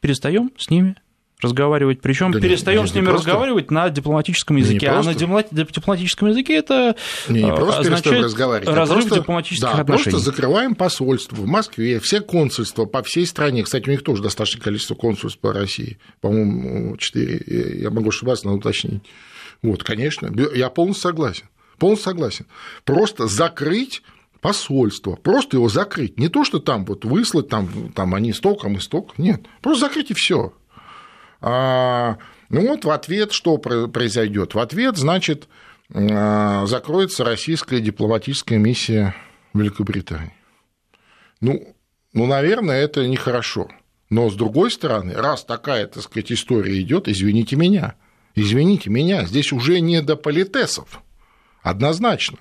перестаем 0.00 0.50
с 0.58 0.70
ними 0.70 0.96
разговаривать. 1.42 2.00
Причем 2.00 2.32
да 2.32 2.40
перестаем 2.40 2.86
с 2.86 2.94
ними 2.94 3.06
просто... 3.06 3.28
разговаривать 3.28 3.70
на 3.70 3.88
дипломатическом 3.90 4.56
языке. 4.56 4.88
а 4.88 5.02
на 5.02 5.14
дипломатическом 5.14 6.28
языке 6.28 6.56
это 6.56 6.96
не, 7.28 7.42
не 7.42 7.52
просто 7.52 7.80
означает 7.80 8.24
разговаривать, 8.24 8.68
а 8.68 8.74
разрыв 8.74 9.00
просто, 9.00 9.20
дипломатических 9.20 9.72
да, 9.72 9.80
отношений. 9.80 10.10
Просто 10.10 10.30
закрываем 10.30 10.74
посольство 10.74 11.36
в 11.36 11.46
Москве, 11.46 12.00
все 12.00 12.20
консульства 12.20 12.84
по 12.84 13.02
всей 13.02 13.26
стране. 13.26 13.62
Кстати, 13.62 13.88
у 13.88 13.92
них 13.92 14.02
тоже 14.02 14.22
достаточное 14.22 14.62
количество 14.62 14.94
консульств 14.94 15.40
по 15.40 15.52
России. 15.52 15.98
По-моему, 16.20 16.96
4. 16.96 17.80
Я 17.80 17.90
могу 17.90 18.10
ошибаться, 18.10 18.46
надо 18.46 18.58
уточнить. 18.58 19.02
Вот, 19.62 19.84
конечно, 19.84 20.30
я 20.54 20.70
полностью 20.70 21.02
согласен. 21.02 21.44
Полностью 21.80 22.12
согласен. 22.12 22.46
Просто 22.84 23.26
закрыть 23.26 24.02
посольство, 24.40 25.16
просто 25.16 25.56
его 25.56 25.70
закрыть. 25.70 26.18
Не 26.18 26.28
то, 26.28 26.44
что 26.44 26.58
там 26.60 26.84
вот 26.84 27.06
выслать, 27.06 27.48
там, 27.48 27.90
там 27.94 28.14
они 28.14 28.34
столько, 28.34 28.68
мы 28.68 28.80
столько. 28.80 29.14
Нет, 29.16 29.46
просто 29.62 29.86
закрыть 29.86 30.10
и 30.10 30.14
все. 30.14 30.52
А, 31.40 32.18
ну 32.50 32.68
вот 32.68 32.84
в 32.84 32.90
ответ 32.90 33.32
что 33.32 33.56
произойдет? 33.56 34.54
В 34.54 34.58
ответ, 34.58 34.98
значит, 34.98 35.48
а, 35.92 36.66
закроется 36.66 37.24
российская 37.24 37.80
дипломатическая 37.80 38.58
миссия 38.58 39.14
в 39.54 39.58
Великобритании. 39.58 40.34
Ну, 41.40 41.74
ну, 42.12 42.26
наверное, 42.26 42.82
это 42.82 43.06
нехорошо. 43.08 43.68
Но 44.10 44.28
с 44.28 44.34
другой 44.34 44.70
стороны, 44.70 45.14
раз 45.14 45.44
такая, 45.44 45.86
так 45.86 46.02
сказать, 46.02 46.30
история 46.30 46.78
идет, 46.78 47.08
извините 47.08 47.56
меня, 47.56 47.94
извините 48.34 48.90
меня, 48.90 49.24
здесь 49.24 49.50
уже 49.50 49.80
не 49.80 50.02
до 50.02 50.16
политесов. 50.16 51.00
Однозначно. 51.62 52.38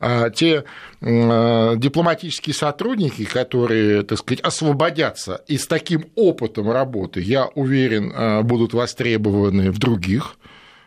А 0.00 0.30
те 0.30 0.64
дипломатические 1.00 2.54
сотрудники, 2.54 3.24
которые, 3.24 4.02
так 4.02 4.18
сказать, 4.18 4.40
освободятся 4.40 5.42
и 5.46 5.56
с 5.58 5.66
таким 5.66 6.06
опытом 6.16 6.70
работы, 6.70 7.20
я 7.20 7.46
уверен, 7.54 8.12
а, 8.14 8.42
будут 8.42 8.74
востребованы 8.74 9.70
в 9.70 9.78
других 9.78 10.36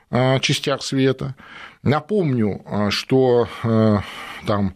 а, 0.09 0.39
частях 0.39 0.83
света. 0.83 1.35
Напомню, 1.83 2.63
что 2.91 3.49
там 4.47 4.75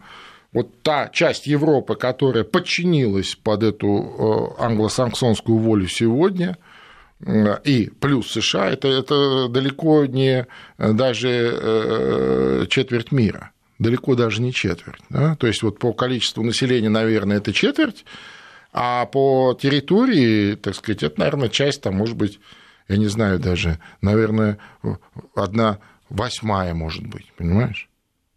вот 0.51 0.81
та 0.81 1.07
часть 1.07 1.47
Европы, 1.47 1.95
которая 1.95 2.43
подчинилась 2.43 3.35
под 3.35 3.63
эту 3.63 4.55
англосаксонскую 4.59 5.57
волю 5.57 5.87
сегодня, 5.87 6.57
и 7.19 7.89
плюс 7.99 8.31
США, 8.31 8.69
это, 8.69 8.87
это 8.87 9.47
далеко 9.47 10.05
не 10.05 10.45
э, 10.77 10.93
даже 10.93 11.29
э, 11.29 12.65
четверть 12.69 13.11
мира, 13.11 13.51
далеко 13.79 14.15
даже 14.15 14.41
не 14.41 14.53
четверть. 14.53 15.01
Да? 15.09 15.35
То 15.35 15.47
есть 15.47 15.63
вот 15.63 15.79
по 15.79 15.93
количеству 15.93 16.43
населения, 16.43 16.89
наверное, 16.89 17.37
это 17.37 17.53
четверть, 17.53 18.05
а 18.71 19.05
по 19.07 19.57
территории, 19.59 20.55
так 20.55 20.75
сказать, 20.75 21.01
это, 21.01 21.19
наверное, 21.19 21.49
часть, 21.49 21.81
там, 21.81 21.95
может 21.95 22.15
быть, 22.15 22.39
я 22.87 22.97
не 22.97 23.07
знаю 23.07 23.39
даже, 23.39 23.79
наверное, 24.01 24.59
одна 25.35 25.79
восьмая, 26.09 26.73
может 26.73 27.05
быть, 27.07 27.33
понимаешь? 27.35 27.89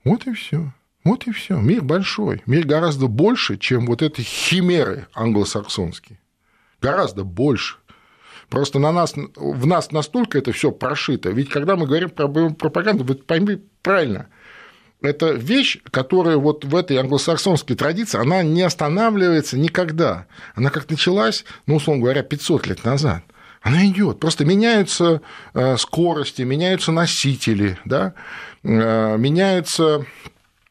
Вот 0.04 0.26
и 0.26 0.32
все. 0.32 0.72
Вот 1.04 1.26
и 1.26 1.32
все. 1.32 1.58
Мир 1.58 1.82
большой. 1.82 2.42
Мир 2.46 2.66
гораздо 2.66 3.06
больше, 3.06 3.58
чем 3.58 3.86
вот 3.86 4.02
эти 4.02 4.22
химеры 4.22 5.06
англосаксонские. 5.14 6.18
Гораздо 6.80 7.24
больше. 7.24 7.76
Просто 8.50 8.80
на 8.80 8.90
нас, 8.90 9.14
в 9.36 9.66
нас 9.66 9.92
настолько 9.92 10.36
это 10.36 10.52
все 10.52 10.72
прошито. 10.72 11.30
Ведь 11.30 11.48
когда 11.48 11.76
мы 11.76 11.86
говорим 11.86 12.10
про 12.10 12.28
пропаганду, 12.28 13.04
вы 13.04 13.14
поймите 13.14 13.62
правильно, 13.80 14.26
это 15.00 15.30
вещь, 15.30 15.78
которая 15.90 16.36
вот 16.36 16.64
в 16.64 16.74
этой 16.74 16.98
англосаксонской 16.98 17.76
традиции, 17.76 18.20
она 18.20 18.42
не 18.42 18.62
останавливается 18.62 19.56
никогда. 19.56 20.26
Она 20.56 20.70
как 20.70 20.90
началась, 20.90 21.44
ну, 21.66 21.76
условно 21.76 22.02
говоря, 22.02 22.22
500 22.22 22.66
лет 22.66 22.84
назад. 22.84 23.22
Она 23.62 23.86
идет. 23.86 24.18
Просто 24.18 24.44
меняются 24.44 25.22
э, 25.54 25.76
скорости, 25.76 26.42
меняются 26.42 26.92
носители, 26.92 27.78
да? 27.84 28.14
Э, 28.64 29.16
меняются 29.16 30.06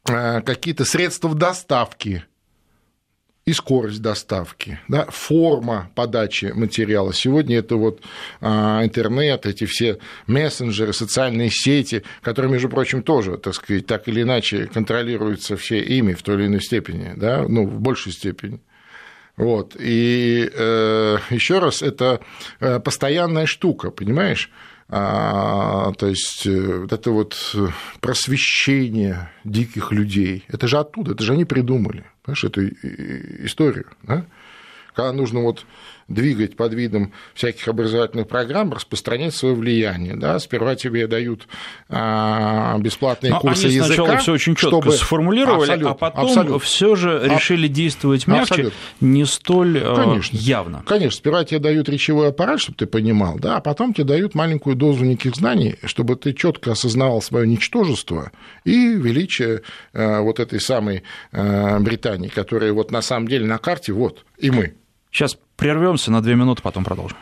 э, 0.06 0.42
какие-то 0.42 0.84
средства 0.84 1.34
доставки 1.34 2.24
и 3.50 3.52
скорость 3.52 4.00
доставки, 4.00 4.78
да, 4.86 5.06
форма 5.08 5.90
подачи 5.96 6.52
материала. 6.54 7.12
Сегодня 7.12 7.58
это 7.58 7.74
вот 7.74 8.00
а, 8.40 8.84
интернет, 8.84 9.44
эти 9.44 9.64
все 9.64 9.98
мессенджеры, 10.28 10.92
социальные 10.92 11.50
сети, 11.50 12.04
которые, 12.22 12.52
между 12.52 12.68
прочим, 12.68 13.02
тоже, 13.02 13.38
так 13.38 13.54
сказать, 13.54 13.86
так 13.86 14.06
или 14.06 14.22
иначе 14.22 14.68
контролируются 14.72 15.56
все 15.56 15.80
ими 15.80 16.12
в 16.12 16.22
той 16.22 16.36
или 16.36 16.46
иной 16.46 16.62
степени, 16.62 17.12
да, 17.16 17.44
ну, 17.48 17.66
в 17.66 17.80
большей 17.80 18.12
степени. 18.12 18.60
Вот. 19.36 19.74
И 19.78 20.48
э, 20.52 21.18
еще 21.30 21.58
раз, 21.58 21.82
это 21.82 22.20
э, 22.60 22.78
постоянная 22.78 23.46
штука, 23.46 23.90
понимаешь? 23.90 24.50
А, 24.92 25.92
то 25.92 26.08
есть 26.08 26.46
э, 26.46 26.78
вот 26.78 26.92
это 26.92 27.10
вот 27.12 27.56
просвещение 28.00 29.30
диких 29.44 29.92
людей, 29.92 30.44
это 30.48 30.66
же 30.66 30.78
оттуда, 30.78 31.12
это 31.12 31.22
же 31.22 31.32
они 31.34 31.44
придумали, 31.44 32.04
понимаешь, 32.24 32.42
эту 32.44 32.66
историю, 33.46 33.86
да? 34.02 34.24
когда 34.94 35.12
нужно 35.12 35.40
вот 35.40 35.64
двигать 36.10 36.56
под 36.56 36.74
видом 36.74 37.12
всяких 37.34 37.66
образовательных 37.68 38.28
программ, 38.28 38.72
распространять 38.72 39.34
свое 39.34 39.54
влияние. 39.54 40.16
Да? 40.16 40.38
Сперва 40.38 40.74
тебе 40.74 41.06
дают 41.06 41.46
а, 41.88 42.76
бесплатные 42.78 43.30
Но 43.30 43.40
курсы 43.40 43.66
они 43.66 43.76
языка. 43.76 43.94
Сначала 43.94 44.18
все 44.18 44.32
очень 44.32 44.54
четко 44.56 44.80
чтобы... 44.82 44.92
сформулировали, 44.92 45.70
абсолютно, 45.70 45.90
а 45.90 45.94
потом 45.94 46.58
все 46.58 46.96
же 46.96 47.22
решили 47.24 47.68
действовать 47.68 48.26
мягче, 48.26 48.54
абсолютно. 48.54 48.78
не 49.00 49.24
столь 49.24 49.78
э, 49.78 49.94
Конечно. 49.94 50.36
явно. 50.36 50.82
Конечно, 50.86 51.16
сперва 51.16 51.44
тебе 51.44 51.60
дают 51.60 51.88
речевой 51.88 52.28
аппарат, 52.28 52.60
чтобы 52.60 52.76
ты 52.76 52.86
понимал, 52.86 53.38
да, 53.38 53.56
а 53.56 53.60
потом 53.60 53.94
тебе 53.94 54.04
дают 54.04 54.34
маленькую 54.34 54.74
дозу 54.74 55.04
неких 55.04 55.36
знаний, 55.36 55.76
чтобы 55.84 56.16
ты 56.16 56.32
четко 56.32 56.72
осознавал 56.72 57.22
свое 57.22 57.46
ничтожество 57.46 58.32
и 58.64 58.94
величие 58.94 59.62
э, 59.92 60.20
вот 60.20 60.40
этой 60.40 60.60
самой 60.60 61.04
э, 61.30 61.78
Британии, 61.78 62.28
которая 62.28 62.72
вот 62.72 62.90
на 62.90 63.00
самом 63.00 63.28
деле 63.28 63.46
на 63.46 63.58
карте 63.58 63.92
вот 63.92 64.24
и 64.38 64.50
мы. 64.50 64.74
Сейчас 65.12 65.36
прервемся 65.60 66.10
на 66.10 66.22
две 66.22 66.34
минуты, 66.34 66.62
потом 66.62 66.84
продолжим. 66.84 67.18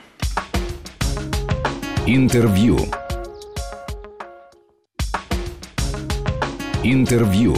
Интервью. 2.07 2.79
Интервью. 6.85 7.57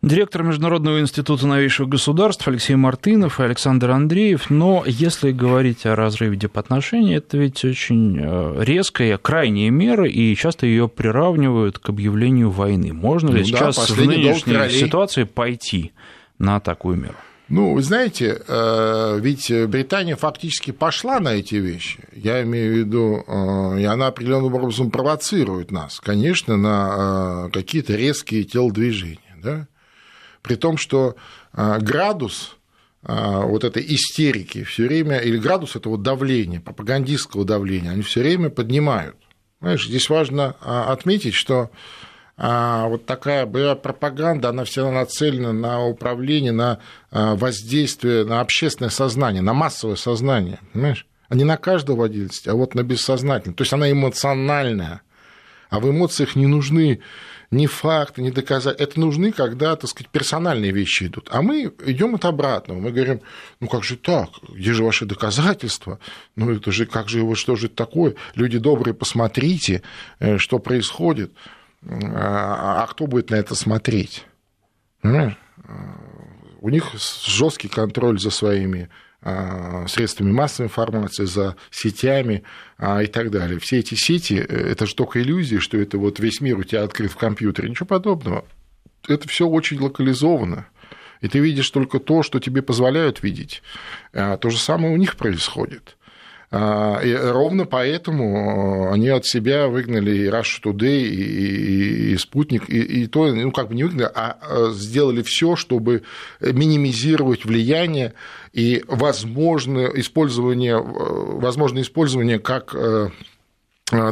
Директор 0.00 0.42
Международного 0.42 1.00
института 1.00 1.46
новейших 1.46 1.88
государств 1.88 2.46
Алексей 2.48 2.74
Мартынов 2.74 3.38
и 3.38 3.42
Александр 3.42 3.90
Андреев. 3.90 4.50
Но 4.50 4.84
если 4.86 5.30
говорить 5.30 5.84
о 5.84 5.94
разрыве 5.94 6.36
дипотношений, 6.36 7.14
это 7.14 7.36
ведь 7.36 7.64
очень 7.64 8.18
э, 8.20 8.64
резкая, 8.64 9.18
крайняя 9.18 9.70
мера, 9.70 10.08
и 10.08 10.34
часто 10.34 10.66
ее 10.66 10.88
приравнивают 10.88 11.78
к 11.78 11.88
объявлению 11.88 12.50
войны. 12.50 12.92
Можно 12.92 13.30
ли 13.30 13.40
ну, 13.40 13.44
сейчас 13.44 13.76
да, 13.76 13.94
в 13.94 14.06
нынешней 14.06 14.70
ситуации 14.70 15.24
пойти 15.24 15.92
на 16.38 16.58
такую 16.58 16.96
меру? 16.96 17.16
Ну, 17.52 17.74
вы 17.74 17.82
знаете, 17.82 18.40
э, 18.48 19.18
ведь 19.20 19.52
Британия 19.68 20.16
фактически 20.16 20.70
пошла 20.70 21.20
на 21.20 21.34
эти 21.34 21.56
вещи. 21.56 22.02
Я 22.14 22.42
имею 22.44 22.72
в 22.72 22.76
виду, 22.78 23.24
э, 23.26 23.80
и 23.80 23.84
она 23.84 24.06
определенным 24.06 24.54
образом 24.54 24.90
провоцирует 24.90 25.70
нас, 25.70 26.00
конечно, 26.00 26.56
на 26.56 27.48
э, 27.48 27.50
какие-то 27.52 27.94
резкие 27.94 28.44
телодвижения. 28.44 29.36
Да? 29.42 29.68
При 30.40 30.54
том, 30.54 30.78
что 30.78 31.14
градус 31.52 32.56
вот 33.02 33.64
этой 33.64 33.84
истерики 33.86 34.64
все 34.64 34.86
время, 34.86 35.18
или 35.18 35.36
градус 35.36 35.76
этого 35.76 35.98
давления, 35.98 36.60
пропагандистского 36.60 37.44
давления, 37.44 37.90
они 37.90 38.00
все 38.00 38.20
время 38.20 38.48
поднимают. 38.48 39.16
Знаешь, 39.60 39.86
здесь 39.86 40.08
важно 40.08 40.52
отметить, 40.62 41.34
что 41.34 41.70
вот 42.36 43.06
такая 43.06 43.46
боевая 43.46 43.74
пропаганда, 43.74 44.48
она 44.48 44.64
всегда 44.64 44.90
нацелена 44.90 45.52
на 45.52 45.84
управление, 45.84 46.52
на 46.52 46.78
а, 47.10 47.34
воздействие 47.36 48.24
на 48.24 48.40
общественное 48.40 48.90
сознание, 48.90 49.42
на 49.42 49.52
массовое 49.52 49.96
сознание, 49.96 50.58
понимаешь? 50.72 51.06
А 51.28 51.34
не 51.34 51.44
на 51.44 51.56
каждого 51.56 52.00
водительства, 52.00 52.52
а 52.52 52.56
вот 52.56 52.74
на 52.74 52.82
бессознательное. 52.82 53.54
То 53.54 53.62
есть 53.62 53.72
она 53.72 53.90
эмоциональная. 53.90 55.02
А 55.70 55.80
в 55.80 55.90
эмоциях 55.90 56.36
не 56.36 56.46
нужны 56.46 57.00
ни 57.50 57.66
факты, 57.66 58.22
ни 58.22 58.30
доказательства. 58.30 58.82
Это 58.82 59.00
нужны, 59.00 59.32
когда, 59.32 59.76
так 59.76 59.88
сказать, 59.88 60.10
персональные 60.10 60.72
вещи 60.72 61.04
идут. 61.04 61.28
А 61.30 61.42
мы 61.42 61.72
идем 61.86 62.14
от 62.14 62.24
обратного. 62.24 62.80
Мы 62.80 62.90
говорим, 62.92 63.20
ну 63.60 63.68
как 63.68 63.84
же 63.84 63.96
так? 63.96 64.30
Где 64.48 64.72
же 64.72 64.84
ваши 64.84 65.06
доказательства? 65.06 65.98
Ну 66.34 66.50
это 66.50 66.72
же, 66.72 66.86
как 66.86 67.08
же 67.08 67.18
его, 67.18 67.34
что 67.34 67.56
же 67.56 67.66
это 67.66 67.76
такое? 67.76 68.14
Люди 68.34 68.58
добрые, 68.58 68.94
посмотрите, 68.94 69.82
э, 70.18 70.38
что 70.38 70.58
происходит. 70.58 71.32
А, 71.84 72.82
а 72.82 72.86
кто 72.86 73.06
будет 73.06 73.30
на 73.30 73.36
это 73.36 73.54
смотреть? 73.54 74.26
Понимаешь? 75.00 75.36
У 76.60 76.68
них 76.68 76.92
жесткий 77.24 77.68
контроль 77.68 78.20
за 78.20 78.30
своими 78.30 78.88
а, 79.20 79.86
средствами 79.88 80.30
массовой 80.30 80.66
информации, 80.66 81.24
за 81.24 81.56
сетями 81.70 82.44
и 82.80 83.06
так 83.06 83.30
далее. 83.30 83.58
Все 83.58 83.78
эти 83.80 83.94
сети– 83.94 84.34
это 84.48 84.86
же 84.86 84.94
только 84.94 85.20
иллюзии, 85.20 85.56
что 85.56 85.76
это 85.76 85.98
вот 85.98 86.20
весь 86.20 86.40
мир 86.40 86.58
у 86.58 86.64
тебя 86.64 86.84
открыт 86.84 87.10
в 87.10 87.16
компьютере. 87.16 87.68
Ничего 87.68 87.86
подобного. 87.86 88.44
Это 89.08 89.28
все 89.28 89.46
очень 89.46 89.80
локализовано. 89.80 90.66
И 91.20 91.28
ты 91.28 91.38
видишь 91.38 91.70
только 91.70 92.00
то, 92.00 92.22
что 92.22 92.40
тебе 92.40 92.62
позволяют 92.62 93.22
видеть. 93.22 93.62
То 94.12 94.50
же 94.50 94.58
самое 94.58 94.92
у 94.92 94.96
них 94.96 95.16
происходит. 95.16 95.96
А, 96.54 97.00
и 97.02 97.14
ровно 97.14 97.64
поэтому 97.64 98.92
они 98.92 99.08
от 99.08 99.24
себя 99.24 99.68
выгнали 99.68 100.14
и 100.14 100.26
Rush 100.26 100.62
Today, 100.62 101.00
и, 101.00 102.12
и 102.12 102.16
Спутник, 102.18 102.68
и, 102.68 102.78
и 102.78 103.06
то, 103.06 103.32
ну, 103.32 103.50
как 103.52 103.68
бы 103.68 103.74
не 103.74 103.84
выгнали, 103.84 104.10
а, 104.14 104.36
а 104.38 104.70
сделали 104.72 105.22
все, 105.22 105.56
чтобы 105.56 106.02
минимизировать 106.40 107.46
влияние 107.46 108.12
и 108.52 108.84
возможное 108.86 109.86
использование, 109.94 110.76
возможное 110.76 111.84
использование 111.84 112.38
как 112.38 112.74
э, 112.74 113.08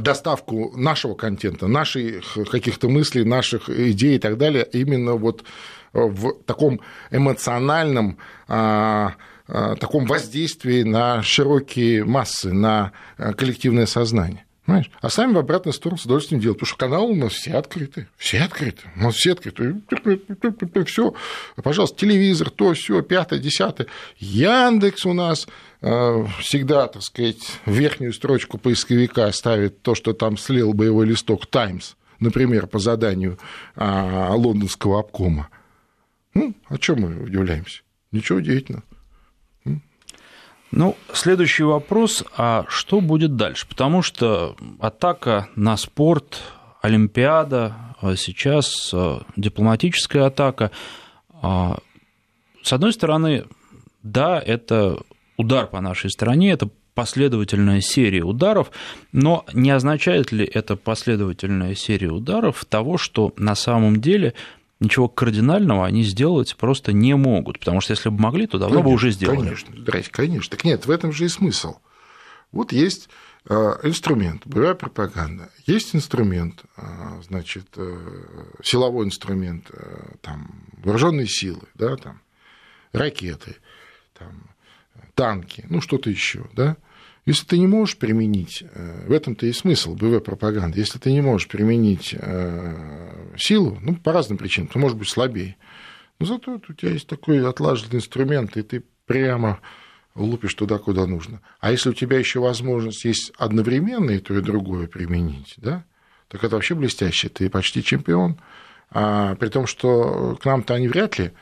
доставку 0.00 0.72
нашего 0.74 1.14
контента, 1.14 1.66
наших 1.66 2.38
каких-то 2.50 2.88
мыслей, 2.88 3.24
наших 3.24 3.68
идей 3.68 4.16
и 4.16 4.18
так 4.18 4.38
далее, 4.38 4.66
именно 4.72 5.12
вот 5.12 5.44
в 5.92 6.32
таком 6.46 6.80
эмоциональном 7.10 8.16
а, 8.48 9.12
Э, 9.39 9.39
таком 9.78 10.06
воздействии 10.06 10.82
на 10.82 11.22
широкие 11.22 12.04
массы, 12.04 12.52
на 12.52 12.92
э, 13.18 13.32
коллективное 13.32 13.86
сознание. 13.86 14.44
Понимаешь? 14.64 14.90
А 15.00 15.10
сами 15.10 15.32
в 15.32 15.38
обратную 15.38 15.74
сторону 15.74 15.98
с 15.98 16.04
удовольствием 16.04 16.40
делают, 16.40 16.58
потому 16.58 16.68
что 16.68 16.78
каналы 16.78 17.10
у 17.10 17.16
нас 17.16 17.32
все 17.32 17.54
открыты, 17.54 18.06
все 18.16 18.40
открыты, 18.42 18.82
у 18.94 19.00
нас 19.00 19.16
все 19.16 19.32
открыты, 19.32 19.82
все, 20.84 21.14
пожалуйста, 21.56 21.98
телевизор, 21.98 22.50
то, 22.50 22.72
все, 22.74 23.02
пятое, 23.02 23.40
десятое, 23.40 23.88
Яндекс 24.18 25.06
у 25.06 25.12
нас 25.12 25.48
э, 25.80 26.24
всегда, 26.38 26.86
так 26.86 27.02
сказать, 27.02 27.38
верхнюю 27.66 28.12
строчку 28.12 28.58
поисковика 28.58 29.32
ставит 29.32 29.82
то, 29.82 29.96
что 29.96 30.12
там 30.12 30.36
слил 30.36 30.72
боевой 30.72 31.06
листок 31.06 31.46
Таймс, 31.46 31.94
например, 32.20 32.68
по 32.68 32.78
заданию 32.78 33.38
а, 33.74 34.32
лондонского 34.36 35.00
обкома. 35.00 35.48
Ну, 36.34 36.54
о 36.68 36.78
чем 36.78 37.00
мы 37.00 37.24
удивляемся? 37.24 37.82
Ничего 38.12 38.38
удивительного. 38.38 38.84
Ну, 40.70 40.96
следующий 41.12 41.64
вопрос, 41.64 42.24
а 42.36 42.64
что 42.68 43.00
будет 43.00 43.36
дальше? 43.36 43.66
Потому 43.68 44.02
что 44.02 44.56
атака 44.78 45.48
на 45.56 45.76
спорт, 45.76 46.40
Олимпиада, 46.80 47.74
а 48.00 48.14
сейчас 48.16 48.92
а, 48.94 49.22
дипломатическая 49.36 50.26
атака. 50.26 50.70
А, 51.42 51.78
с 52.62 52.72
одной 52.72 52.92
стороны, 52.92 53.46
да, 54.02 54.40
это 54.40 54.98
удар 55.36 55.66
по 55.66 55.80
нашей 55.80 56.10
стране, 56.10 56.52
это 56.52 56.68
последовательная 56.94 57.80
серия 57.80 58.22
ударов, 58.22 58.70
но 59.12 59.44
не 59.52 59.70
означает 59.70 60.32
ли 60.32 60.44
это 60.44 60.76
последовательная 60.76 61.74
серия 61.74 62.10
ударов 62.10 62.64
того, 62.64 62.98
что 62.98 63.32
на 63.36 63.54
самом 63.54 64.00
деле 64.00 64.34
ничего 64.80 65.08
кардинального 65.08 65.86
они 65.86 66.02
сделать 66.02 66.56
просто 66.56 66.92
не 66.92 67.14
могут, 67.14 67.60
потому 67.60 67.80
что 67.80 67.92
если 67.92 68.08
бы 68.08 68.18
могли, 68.18 68.46
то 68.46 68.58
давно 68.58 68.76
конечно, 68.76 68.88
бы 68.88 68.94
уже 68.94 69.10
сделали. 69.10 69.38
Конечно, 69.38 69.76
здрасте, 69.76 70.10
конечно. 70.10 70.56
Так 70.56 70.64
нет, 70.64 70.86
в 70.86 70.90
этом 70.90 71.12
же 71.12 71.26
и 71.26 71.28
смысл. 71.28 71.76
Вот 72.50 72.72
есть 72.72 73.08
э, 73.48 73.54
инструмент, 73.84 74.42
боевая 74.46 74.74
пропаганда, 74.74 75.50
есть 75.66 75.94
инструмент, 75.94 76.64
э, 76.76 76.82
значит, 77.28 77.66
э, 77.76 78.24
силовой 78.62 79.06
инструмент, 79.06 79.70
там, 80.22 80.64
вооруженные 80.78 81.28
силы, 81.28 81.62
да, 81.74 81.96
там, 81.96 82.20
ракеты, 82.92 83.56
там, 84.18 84.50
танки, 85.14 85.64
ну, 85.68 85.80
что-то 85.80 86.10
еще, 86.10 86.46
да, 86.54 86.76
если 87.26 87.46
ты 87.46 87.58
не 87.58 87.66
можешь 87.66 87.98
применить, 87.98 88.62
э, 88.62 89.06
в 89.06 89.12
этом-то 89.12 89.46
и 89.46 89.52
смысл 89.52 89.94
БВ 89.94 90.22
пропаганды, 90.24 90.78
если 90.78 90.98
ты 90.98 91.12
не 91.12 91.20
можешь 91.20 91.48
применить 91.48 92.14
э, 92.18 93.32
силу, 93.36 93.78
ну, 93.82 93.94
по 93.94 94.12
разным 94.12 94.38
причинам, 94.38 94.68
ты 94.68 94.78
можешь 94.78 94.96
быть 94.96 95.08
слабее, 95.08 95.56
но 96.18 96.26
зато 96.26 96.54
у 96.54 96.72
тебя 96.72 96.92
есть 96.92 97.06
такой 97.06 97.46
отлаженный 97.46 97.96
инструмент, 97.96 98.56
и 98.56 98.62
ты 98.62 98.82
прямо 99.06 99.60
лупишь 100.14 100.54
туда, 100.54 100.78
куда 100.78 101.06
нужно. 101.06 101.40
А 101.60 101.70
если 101.70 101.90
у 101.90 101.94
тебя 101.94 102.18
еще 102.18 102.40
возможность 102.40 103.04
есть 103.04 103.32
одновременно 103.36 104.10
и 104.10 104.18
то, 104.18 104.36
и 104.36 104.40
другое 104.40 104.86
применить, 104.86 105.54
да, 105.58 105.84
так 106.28 106.42
это 106.44 106.56
вообще 106.56 106.74
блестяще, 106.74 107.28
ты 107.28 107.50
почти 107.50 107.82
чемпион, 107.82 108.40
а, 108.90 109.34
при 109.36 109.48
том, 109.48 109.66
что 109.66 110.38
к 110.40 110.44
нам-то 110.44 110.74
они 110.74 110.88
вряд 110.88 111.18
ли 111.18 111.32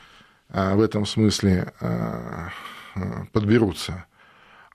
в 0.49 0.81
этом 0.81 1.05
смысле 1.05 1.73
подберутся. 3.31 4.05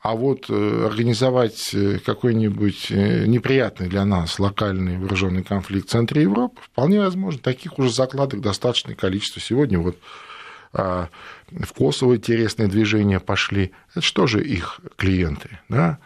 А 0.04 0.14
вот 0.14 0.50
организовать 0.50 1.74
какой-нибудь 2.04 2.90
неприятный 2.90 3.88
для 3.88 4.04
нас 4.04 4.38
локальный 4.38 4.98
вооруженный 4.98 5.42
конфликт 5.42 5.88
в 5.88 5.90
центре 5.90 6.22
Европы 6.22 6.60
вполне 6.62 7.00
возможно. 7.00 7.40
Таких 7.40 7.78
уже 7.78 7.90
закладок 7.90 8.42
достаточное 8.42 8.94
количество. 8.94 9.40
Сегодня 9.40 9.78
вот 9.78 9.96
в 10.74 11.72
Косово 11.74 12.16
интересные 12.16 12.68
движения 12.68 13.18
пошли. 13.18 13.72
Это 13.92 14.02
что 14.02 14.26
же 14.26 14.44
их 14.44 14.80
клиенты? 14.96 15.58
Да? 15.70 15.98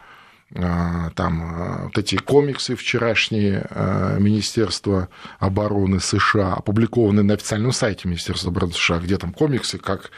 А, 0.54 1.10
там 1.10 1.42
а, 1.42 1.84
вот 1.84 1.98
эти 1.98 2.16
комиксы 2.16 2.74
вчерашние 2.74 3.66
а, 3.70 4.18
Министерства 4.18 5.08
обороны 5.38 6.00
США, 6.00 6.54
опубликованные 6.54 7.22
на 7.22 7.34
официальном 7.34 7.72
сайте 7.72 8.08
Министерства 8.08 8.50
обороны 8.50 8.72
США, 8.72 8.98
где 8.98 9.18
там 9.18 9.32
комиксы, 9.32 9.78
как 9.78 10.10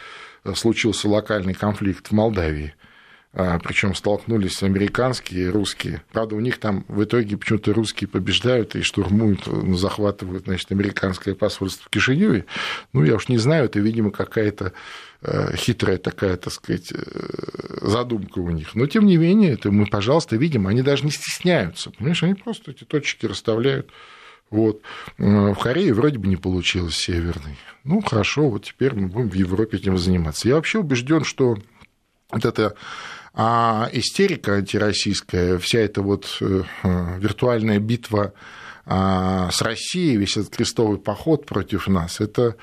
случился 0.55 1.09
локальный 1.09 1.55
конфликт 1.55 2.09
в 2.09 2.13
Молдавии. 2.13 2.75
Причем 3.33 3.95
столкнулись 3.95 4.61
американские 4.63 5.45
и 5.45 5.49
русские. 5.49 6.03
Правда, 6.13 6.35
у 6.35 6.41
них 6.41 6.59
там 6.59 6.85
в 6.89 7.05
итоге 7.05 7.37
почему-то 7.37 7.73
русские 7.73 8.09
побеждают 8.09 8.75
и 8.75 8.83
штурмуют, 8.83 9.47
ну, 9.47 9.77
захватывают, 9.77 10.47
значит, 10.47 10.73
американское 10.73 11.37
посольство 11.37 11.85
в 11.87 11.91
Кишиневе. 11.91 12.47
Ну, 12.93 13.05
я 13.05 13.15
уж 13.15 13.29
не 13.29 13.39
знаю, 13.39 13.67
это, 13.67 13.79
видимо, 13.79 14.11
какая-то 14.11 14.73
Э, 15.23 15.55
хитрая 15.55 15.99
такая, 15.99 16.39
так 16.39 16.51
сказать, 16.51 16.93
э, 16.93 16.99
задумка 17.83 18.39
у 18.39 18.51
них. 18.51 18.75
Но, 18.75 18.87
тем 18.87 19.05
не 19.05 19.19
менее, 19.19 19.53
это 19.53 19.71
мы, 19.71 19.85
пожалуйста, 19.85 20.37
видим, 20.37 20.67
они 20.67 20.81
даже 20.81 21.05
не 21.05 21.11
стесняются. 21.11 21.91
Понимаешь, 21.91 22.23
они 22.23 22.35
просто 22.35 22.71
эти 22.71 22.85
точки 22.85 23.27
расставляют. 23.27 23.91
Вот. 24.49 24.81
Э, 25.19 25.53
в 25.53 25.57
Корее 25.57 25.93
вроде 25.93 26.17
бы 26.17 26.27
не 26.27 26.37
получилось 26.37 26.97
северный. 26.97 27.59
Ну, 27.85 28.01
хорошо, 28.01 28.49
вот 28.49 28.65
теперь 28.65 28.95
мы 28.95 29.09
будем 29.09 29.29
в 29.29 29.35
Европе 29.35 29.77
этим 29.77 29.99
заниматься. 29.99 30.49
Я 30.49 30.55
вообще 30.55 30.79
убежден, 30.79 31.25
что 31.25 31.59
вот 32.31 32.45
эта 32.47 32.75
а 33.35 33.89
истерика 33.93 34.55
антироссийская, 34.55 35.59
вся 35.59 35.81
эта 35.81 36.03
вот 36.03 36.39
виртуальная 36.83 37.79
битва 37.79 38.33
а, 38.87 39.51
с 39.51 39.63
Россией, 39.63 40.17
весь 40.17 40.37
этот 40.37 40.57
крестовый 40.57 40.99
поход 40.99 41.47
против 41.47 41.87
нас, 41.87 42.21
это 42.21 42.57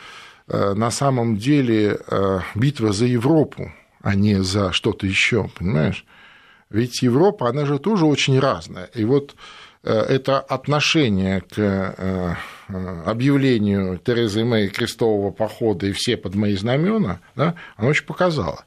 Э, 0.47 0.73
на 0.73 0.91
самом 0.91 1.37
деле 1.37 1.99
э, 2.07 2.39
битва 2.55 2.93
за 2.93 3.05
Европу, 3.05 3.71
а 4.01 4.15
не 4.15 4.41
за 4.41 4.71
что-то 4.71 5.05
еще, 5.05 5.49
понимаешь? 5.57 6.05
Ведь 6.69 7.01
Европа, 7.01 7.49
она 7.49 7.65
же 7.65 7.79
тоже 7.79 8.05
очень 8.05 8.39
разная. 8.39 8.85
И 8.95 9.03
вот 9.03 9.35
э, 9.83 9.91
это 9.91 10.39
отношение 10.39 11.41
к 11.41 12.37
объявлению 13.05 13.97
Терезы 13.97 14.43
Мэй 14.43 14.69
крестового 14.69 15.31
похода 15.31 15.87
и 15.87 15.91
все 15.91 16.17
под 16.17 16.35
мои 16.35 16.55
знамена, 16.55 17.19
да, 17.35 17.55
оно 17.75 17.89
очень 17.89 18.05
показало. 18.05 18.65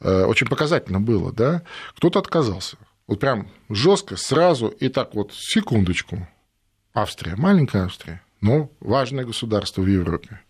Очень 0.00 0.46
показательно 0.48 1.00
было, 1.00 1.32
да. 1.32 1.62
Кто-то 1.94 2.18
отказался. 2.18 2.76
Вот 3.06 3.20
прям 3.20 3.48
жестко, 3.68 4.16
сразу 4.16 4.68
и 4.68 4.88
так 4.88 5.14
вот, 5.14 5.32
секундочку. 5.32 6.28
Австрия, 6.92 7.36
маленькая 7.36 7.84
Австрия, 7.84 8.22
но 8.40 8.70
важное 8.80 9.24
государство 9.24 9.82
в 9.82 9.86
Европе. 9.86 10.40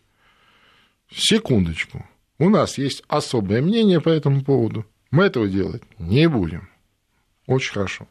Секундочку. 1.11 2.05
У 2.39 2.49
нас 2.51 2.79
есть 2.79 3.03
особое 3.09 3.63
мнение 3.63 4.01
по 4.01 4.09
этому 4.09 4.43
поводу. 4.43 4.87
Мы 5.11 5.25
этого 5.25 5.49
делать 5.49 5.83
не 5.99 6.29
будем. 6.29 6.69
Очень 7.47 7.73
хорошо. 7.75 8.09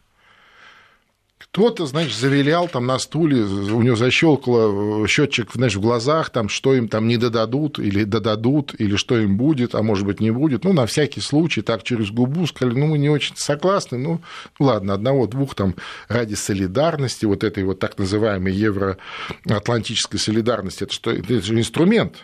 Кто-то, 1.56 1.86
значит, 1.86 2.18
завилял 2.18 2.68
там 2.68 2.86
на 2.86 3.00
стуле, 3.00 3.42
у 3.44 3.82
него 3.82 3.96
защелкало 3.96 5.08
счетчик, 5.08 5.54
знаешь, 5.54 5.78
в 5.78 5.80
глазах, 5.80 6.30
там, 6.30 6.50
что 6.50 6.76
им 6.76 6.90
там 6.90 7.08
не 7.08 7.16
додадут, 7.16 7.80
или 7.80 8.04
додадут, 8.04 8.76
или 8.78 8.98
что 8.98 9.18
им 9.18 9.38
будет, 9.38 9.74
а 9.74 9.82
может 9.82 10.06
быть, 10.06 10.20
не 10.20 10.32
будет. 10.32 10.66
Ну, 10.66 10.74
на 10.74 10.86
всякий 10.86 11.22
случай, 11.22 11.62
так 11.62 11.84
через 11.84 12.12
губу 12.12 12.46
сказали, 12.46 12.78
ну, 12.78 12.88
мы 12.88 12.98
не 12.98 13.10
очень 13.10 13.38
согласны, 13.38 13.98
ну 13.98 14.22
ладно, 14.60 14.96
одного-двух 14.96 15.56
там 15.56 15.76
ради 16.10 16.34
солидарности, 16.34 17.24
вот 17.24 17.46
этой 17.46 17.64
вот 17.64 17.80
так 17.80 17.98
называемой 17.98 18.52
евроатлантической 18.52 20.20
солидарности, 20.20 20.84
это 20.84 20.92
что, 20.94 21.10
это 21.10 21.42
же 21.42 21.58
инструмент, 21.58 22.18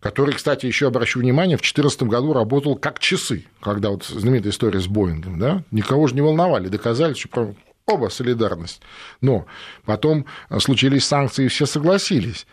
который, 0.00 0.34
кстати, 0.34 0.66
еще 0.66 0.88
обращу 0.88 1.20
внимание, 1.20 1.56
в 1.56 1.60
2014 1.60 2.02
году 2.02 2.32
работал 2.32 2.74
как 2.74 2.98
часы, 2.98 3.44
когда 3.60 3.90
вот 3.90 4.06
знаменитая 4.06 4.50
история 4.50 4.80
с 4.80 4.88
Боингом, 4.88 5.38
да, 5.38 5.62
никого 5.70 6.08
же 6.08 6.16
не 6.16 6.20
волновали, 6.20 6.66
доказали, 6.66 7.14
что 7.14 7.54
оба 7.86 8.08
солидарность. 8.08 8.82
Но 9.20 9.46
потом 9.84 10.26
случились 10.58 11.04
санкции, 11.04 11.46
и 11.46 11.48
все 11.48 11.66
согласились. 11.66 12.46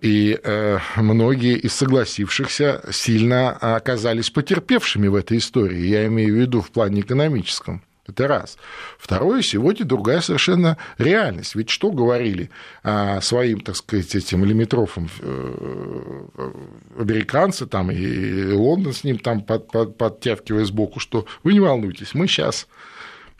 И 0.00 0.38
э, 0.42 0.78
многие 0.96 1.56
из 1.56 1.72
согласившихся 1.72 2.82
сильно 2.90 3.52
оказались 3.52 4.30
потерпевшими 4.30 5.08
в 5.08 5.14
этой 5.14 5.38
истории. 5.38 5.86
Я 5.86 6.06
имею 6.06 6.34
в 6.34 6.38
виду 6.38 6.60
в 6.60 6.70
плане 6.70 7.00
экономическом. 7.00 7.82
Это 8.06 8.28
раз. 8.28 8.56
Второе, 8.98 9.42
сегодня 9.42 9.84
другая 9.84 10.20
совершенно 10.20 10.76
реальность. 10.98 11.56
Ведь 11.56 11.70
что 11.70 11.90
говорили 11.90 12.50
а, 12.84 13.20
своим, 13.20 13.60
так 13.60 13.74
сказать, 13.74 14.14
этим 14.14 14.44
лимитрофам 14.44 15.08
э, 15.18 16.50
американцы 16.98 17.66
там, 17.66 17.90
и 17.90 18.52
Лондон 18.52 18.92
с 18.92 19.02
ним 19.02 19.18
там 19.18 19.42
под, 19.42 19.72
под, 19.72 19.98
подтягивая 19.98 20.64
сбоку, 20.66 21.00
что 21.00 21.26
вы 21.42 21.54
не 21.54 21.60
волнуйтесь, 21.60 22.14
мы 22.14 22.28
сейчас 22.28 22.68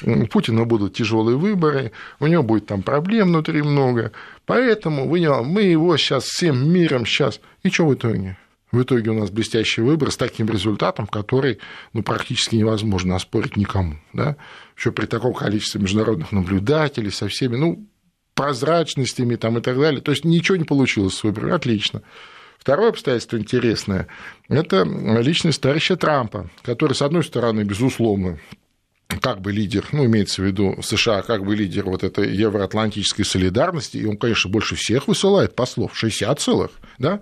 у 0.02 0.26
Путина 0.26 0.64
будут 0.64 0.94
тяжелые 0.94 1.36
выборы, 1.36 1.92
у 2.20 2.26
него 2.26 2.42
будет 2.42 2.66
там 2.66 2.82
проблем 2.82 3.28
внутри 3.28 3.62
много, 3.62 4.12
поэтому 4.44 5.06
мы 5.06 5.62
его 5.62 5.96
сейчас 5.96 6.24
всем 6.24 6.70
миром 6.70 7.06
сейчас. 7.06 7.40
И 7.62 7.70
что 7.70 7.86
в 7.86 7.94
итоге? 7.94 8.36
В 8.72 8.82
итоге 8.82 9.10
у 9.10 9.14
нас 9.14 9.30
блестящий 9.30 9.80
выбор 9.80 10.10
с 10.10 10.16
таким 10.16 10.48
результатом, 10.50 11.06
который 11.06 11.60
ну, 11.92 12.02
практически 12.02 12.56
невозможно 12.56 13.14
оспорить 13.14 13.56
никому. 13.56 13.94
Да? 14.12 14.36
Еще 14.76 14.92
при 14.92 15.06
таком 15.06 15.32
количестве 15.32 15.80
международных 15.80 16.32
наблюдателей, 16.32 17.10
со 17.10 17.28
всеми 17.28 17.56
ну, 17.56 17.86
прозрачностями 18.34 19.36
там, 19.36 19.56
и 19.58 19.60
так 19.60 19.78
далее. 19.78 20.00
То 20.00 20.10
есть 20.10 20.24
ничего 20.24 20.56
не 20.56 20.64
получилось 20.64 21.14
с 21.14 21.22
выбором. 21.22 21.52
Отлично. 21.52 22.02
Второе 22.58 22.90
обстоятельство 22.90 23.38
интересное– 23.38 24.08
это 24.48 24.82
личность 24.82 25.60
товарища 25.60 25.96
Трампа, 25.96 26.50
который, 26.62 26.94
с 26.94 27.02
одной 27.02 27.22
стороны, 27.22 27.62
безусловно, 27.62 28.38
как 29.08 29.40
бы 29.40 29.52
лидер, 29.52 29.86
ну, 29.92 30.04
имеется 30.06 30.42
в 30.42 30.44
виду 30.44 30.76
США, 30.82 31.22
как 31.22 31.44
бы 31.44 31.54
лидер 31.54 31.84
вот 31.84 32.02
этой 32.02 32.34
евроатлантической 32.34 33.24
солидарности, 33.24 33.98
и 33.98 34.04
он, 34.04 34.16
конечно, 34.16 34.50
больше 34.50 34.74
всех 34.74 35.06
высылает 35.08 35.54
послов, 35.54 35.96
60 35.96 36.40
целых, 36.40 36.70
да, 36.98 37.20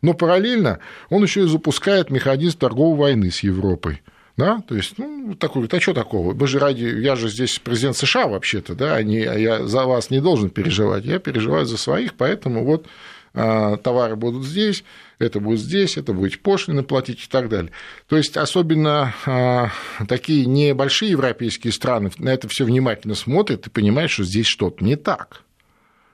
но 0.00 0.14
параллельно 0.14 0.78
он 1.10 1.22
еще 1.22 1.44
и 1.44 1.48
запускает 1.48 2.10
механизм 2.10 2.58
торговой 2.58 2.96
войны 2.96 3.30
с 3.30 3.40
Европой. 3.40 4.02
Да, 4.36 4.62
то 4.68 4.76
есть, 4.76 4.96
ну, 4.98 5.34
такой, 5.34 5.66
а 5.68 5.80
что 5.80 5.92
такого? 5.92 6.32
Мы 6.32 6.46
же 6.46 6.60
ради, 6.60 6.84
я 6.84 7.16
же 7.16 7.28
здесь 7.28 7.58
президент 7.58 7.96
США 7.96 8.28
вообще-то, 8.28 8.76
да, 8.76 8.94
а 8.94 9.02
не, 9.02 9.18
я 9.18 9.66
за 9.66 9.84
вас 9.84 10.10
не 10.10 10.20
должен 10.20 10.48
переживать, 10.50 11.04
я 11.04 11.18
переживаю 11.18 11.66
за 11.66 11.76
своих, 11.76 12.14
поэтому 12.14 12.64
вот 12.64 12.86
а, 12.86 12.90
товары 13.38 14.16
будут 14.16 14.44
здесь, 14.44 14.84
это 15.18 15.40
будет 15.40 15.60
здесь, 15.60 15.96
это 15.96 16.12
будет 16.12 16.40
пошлины 16.40 16.82
платить 16.82 17.24
и 17.24 17.28
так 17.28 17.48
далее. 17.48 17.72
То 18.08 18.16
есть, 18.16 18.36
особенно 18.36 19.14
а, 19.26 19.70
такие 20.08 20.46
небольшие 20.46 21.12
европейские 21.12 21.72
страны 21.72 22.10
на 22.18 22.30
это 22.30 22.48
все 22.48 22.64
внимательно 22.64 23.14
смотрят 23.14 23.66
и 23.66 23.70
понимают, 23.70 24.10
что 24.10 24.24
здесь 24.24 24.46
что-то 24.46 24.84
не 24.84 24.96
так 24.96 25.42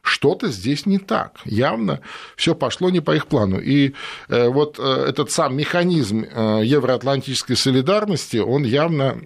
что-то 0.05 0.49
здесь 0.49 0.85
не 0.85 0.99
так. 0.99 1.41
Явно 1.47 2.01
все 2.37 2.55
пошло 2.55 2.91
не 2.91 3.01
по 3.01 3.17
их 3.17 3.27
плану. 3.27 3.59
И 3.59 3.95
э, 4.29 4.49
вот 4.49 4.79
э, 4.79 5.07
этот 5.09 5.31
сам 5.31 5.57
механизм 5.57 6.27
э, 6.31 6.61
евроатлантической 6.63 7.57
солидарности, 7.57 8.37
он 8.37 8.65
явно 8.65 9.19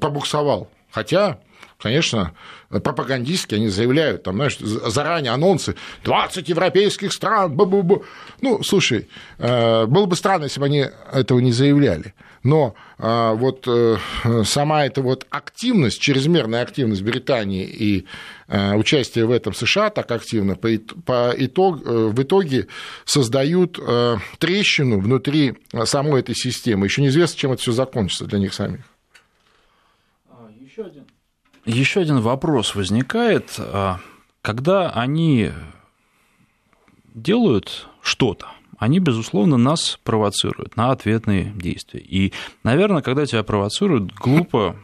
побуксовал. 0.00 0.70
Хотя 0.92 1.40
конечно, 1.84 2.32
пропагандистски 2.70 3.56
они 3.56 3.68
заявляют, 3.68 4.22
там, 4.22 4.36
знаешь, 4.36 4.58
заранее 4.58 5.32
анонсы, 5.32 5.74
20 6.02 6.48
европейских 6.48 7.12
стран, 7.12 7.52
бу 7.52 7.64
-бу 7.66 7.82
-бу. 7.82 8.04
ну, 8.40 8.62
слушай, 8.62 9.06
э, 9.38 9.84
было 9.84 10.06
бы 10.06 10.16
странно, 10.16 10.44
если 10.44 10.60
бы 10.60 10.66
они 10.66 10.86
этого 11.12 11.40
не 11.40 11.52
заявляли, 11.52 12.14
но 12.42 12.74
э, 12.98 13.34
вот 13.34 13.68
э, 13.68 13.96
сама 14.44 14.86
эта 14.86 15.02
вот 15.02 15.26
активность, 15.28 16.00
чрезмерная 16.00 16.62
активность 16.62 17.02
Британии 17.02 17.66
и 17.66 18.06
участие 18.76 19.24
в 19.24 19.30
этом 19.30 19.54
США 19.54 19.90
так 19.90 20.10
активно 20.10 20.54
по 20.54 20.74
итог, 21.36 21.82
в 21.84 22.22
итоге 22.22 22.66
создают 23.06 23.78
трещину 24.38 25.00
внутри 25.00 25.54
самой 25.84 26.20
этой 26.20 26.34
системы. 26.34 26.86
Еще 26.86 27.00
неизвестно, 27.02 27.38
чем 27.38 27.52
это 27.52 27.62
все 27.62 27.72
закончится 27.72 28.26
для 28.26 28.38
них 28.38 28.52
самих. 28.52 28.80
А, 30.28 30.50
Еще 30.60 30.82
один 30.82 31.04
еще 31.64 32.00
один 32.00 32.20
вопрос 32.20 32.74
возникает, 32.74 33.54
а, 33.58 33.98
когда 34.42 34.90
они 34.90 35.52
делают 37.14 37.88
что-то, 38.02 38.48
они, 38.78 38.98
безусловно, 38.98 39.56
нас 39.56 39.98
провоцируют 40.02 40.76
на 40.76 40.90
ответные 40.90 41.52
действия. 41.54 42.00
И, 42.00 42.32
наверное, 42.64 43.02
когда 43.02 43.24
тебя 43.24 43.42
провоцируют, 43.42 44.12
глупо 44.12 44.76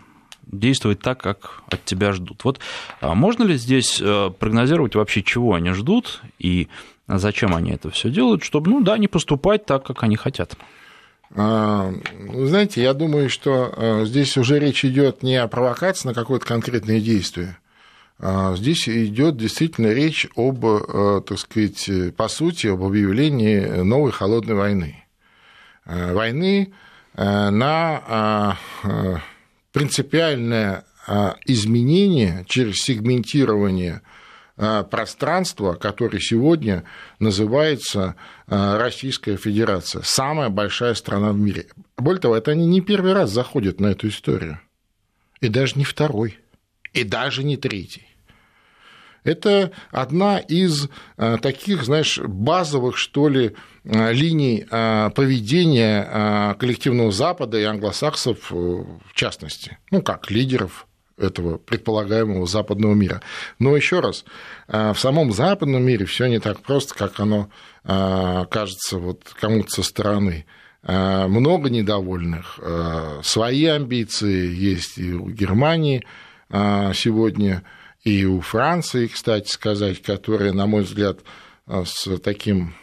действовать 0.47 1.01
так, 1.01 1.21
как 1.21 1.63
от 1.71 1.85
тебя 1.85 2.13
ждут. 2.13 2.45
Вот 2.45 2.61
а 3.01 3.15
можно 3.15 3.45
ли 3.45 3.57
здесь 3.57 4.01
э, 4.01 4.31
прогнозировать 4.39 4.95
вообще, 4.95 5.23
чего 5.23 5.55
они 5.55 5.71
ждут, 5.71 6.23
и 6.39 6.69
зачем 7.07 7.55
они 7.55 7.73
это 7.73 7.91
все 7.91 8.11
делают, 8.11 8.43
чтобы, 8.43 8.71
ну 8.71 8.81
да, 8.81 8.99
не 8.99 9.09
поступать 9.09 9.67
так, 9.67 9.85
как 9.85 10.03
они 10.03 10.17
хотят. 10.17 10.57
А, 11.35 11.93
знаете, 12.35 12.83
я 12.83 12.93
думаю, 12.93 13.31
что 13.31 13.73
а, 13.77 14.05
здесь 14.05 14.37
уже 14.37 14.59
речь 14.59 14.85
идет 14.85 15.23
не 15.23 15.37
о 15.37 15.49
провокации 15.49 16.09
на 16.09 16.15
какое-то 16.15 16.47
конкретное 16.47 17.01
действие. 17.01 17.59
А 18.19 18.55
здесь 18.57 18.89
идет 18.89 19.37
действительно 19.39 19.95
речь 19.95 20.29
об, 20.37 20.63
так 21.25 21.39
сказать, 21.39 21.89
по 22.17 22.29
сути, 22.29 22.67
об 22.67 22.83
объявлении 22.83 23.61
новой 23.83 24.13
холодной 24.13 24.57
войны. 24.57 25.05
Войны 25.87 26.75
на 27.15 28.59
принципиальное 29.73 30.85
изменение 31.47 32.45
через 32.47 32.83
сегментирование 32.83 34.03
пространство, 34.91 35.73
которое 35.73 36.21
сегодня 36.21 36.85
называется 37.19 38.17
э, 38.47 38.77
Российская 38.79 39.37
Федерация. 39.37 40.03
Самая 40.05 40.51
большая 40.51 40.95
страна 40.95 41.33
в 41.33 41.39
мире. 41.39 41.67
Более 41.97 42.21
того, 42.21 42.37
это 42.37 42.51
они 42.51 42.67
не 42.67 42.83
первый 42.83 43.15
раз 43.15 43.31
заходят 43.31 43.81
на 43.81 43.87
эту 43.87 44.09
историю. 44.09 44.61
И 45.41 45.49
даже 45.49 45.79
не 45.79 45.85
второй. 45.85 46.39
И 46.93 47.05
даже 47.05 47.43
не 47.43 47.57
третий. 47.57 48.07
Это 49.25 49.73
одна 49.91 50.39
из 50.39 50.89
э, 51.17 51.39
таких, 51.41 51.85
знаешь, 51.85 52.19
базовых, 52.19 52.97
что 52.97 53.29
ли, 53.29 53.57
линий 53.83 54.67
поведения 55.15 56.55
коллективного 56.59 57.11
Запада 57.11 57.59
и 57.59 57.65
англосаксов 57.65 58.51
в 58.51 59.15
частности. 59.15 59.79
Ну, 59.91 60.03
как 60.03 60.31
лидеров 60.31 60.87
этого 61.21 61.59
предполагаемого 61.59 62.47
западного 62.47 62.95
мира. 62.95 63.23
Но 63.59 63.77
еще 63.77 64.01
раз, 64.01 64.25
э, 64.69 64.93
в 64.93 64.99
самом 64.99 65.33
западном 65.33 65.83
мире 65.83 66.07
все 66.07 66.27
не 66.27 66.41
так 66.41 66.61
просто, 66.61 66.95
как 66.95 67.21
оно 67.21 67.51
э, 67.85 68.45
кажется 68.51 68.99
вот 68.99 69.23
кому-то 69.39 69.71
со 69.71 69.83
стороны. 69.83 70.47
Э, 70.83 71.27
много 71.27 71.69
недовольных, 71.69 72.59
свои 73.23 73.67
амбиции 73.67 74.53
есть 74.53 74.99
и 74.99 75.13
у 75.13 75.29
Германии 75.29 76.05
сегодня, 76.51 77.63
и 78.03 78.25
у 78.25 78.41
Франции, 78.41 79.07
кстати 79.07 79.49
сказать, 79.49 80.03
которая, 80.03 80.53
на 80.53 80.67
мой 80.67 80.83
взгляд, 80.83 81.21
с, 81.69 82.19
таким, 82.19 82.75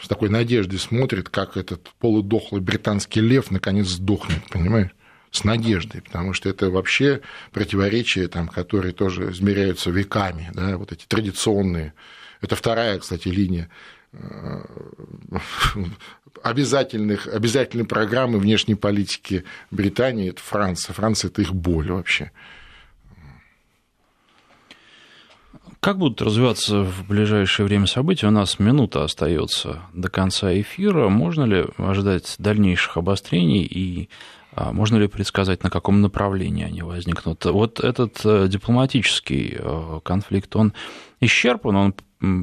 с 0.00 0.08
такой 0.08 0.30
надеждой 0.30 0.78
смотрит, 0.78 1.28
как 1.28 1.58
этот 1.58 1.90
полудохлый 2.00 2.62
британский 2.62 3.20
лев 3.20 3.50
наконец 3.50 3.88
сдохнет, 3.88 4.42
понимаешь? 4.50 4.92
С 5.32 5.44
надеждой, 5.44 6.02
потому 6.02 6.34
что 6.34 6.48
это 6.48 6.70
вообще 6.70 7.22
противоречия, 7.52 8.28
там, 8.28 8.46
которые 8.46 8.92
тоже 8.92 9.30
измеряются 9.32 9.90
веками, 9.90 10.50
да, 10.54 10.76
вот 10.76 10.92
эти 10.92 11.06
традиционные. 11.06 11.94
Это 12.42 12.54
вторая, 12.54 12.98
кстати, 12.98 13.28
линия 13.28 13.70
э, 14.12 14.64
обязательных, 16.42 17.26
обязательной 17.26 17.86
программы 17.86 18.38
внешней 18.38 18.74
политики 18.74 19.44
Британии, 19.70 20.28
это 20.28 20.42
Франция. 20.42 20.92
Франция– 20.92 21.28
это 21.30 21.40
их 21.40 21.54
боль 21.54 21.90
вообще. 21.90 22.30
Как 25.80 25.98
будут 25.98 26.22
развиваться 26.22 26.82
в 26.82 27.08
ближайшее 27.08 27.66
время 27.66 27.86
события? 27.86 28.28
У 28.28 28.30
нас 28.30 28.60
минута 28.60 29.02
остается 29.02 29.80
до 29.92 30.08
конца 30.10 30.52
эфира. 30.60 31.08
Можно 31.08 31.44
ли 31.44 31.64
ожидать 31.76 32.36
дальнейших 32.38 32.98
обострений 32.98 33.64
и 33.64 34.08
можно 34.56 34.96
ли 34.96 35.08
предсказать, 35.08 35.62
на 35.62 35.70
каком 35.70 36.00
направлении 36.00 36.64
они 36.64 36.82
возникнут? 36.82 37.44
Вот 37.44 37.80
этот 37.80 38.20
э, 38.24 38.48
дипломатический 38.48 39.56
э, 39.58 40.00
конфликт, 40.04 40.54
он 40.56 40.74
исчерпан, 41.20 41.76
он 41.76 41.94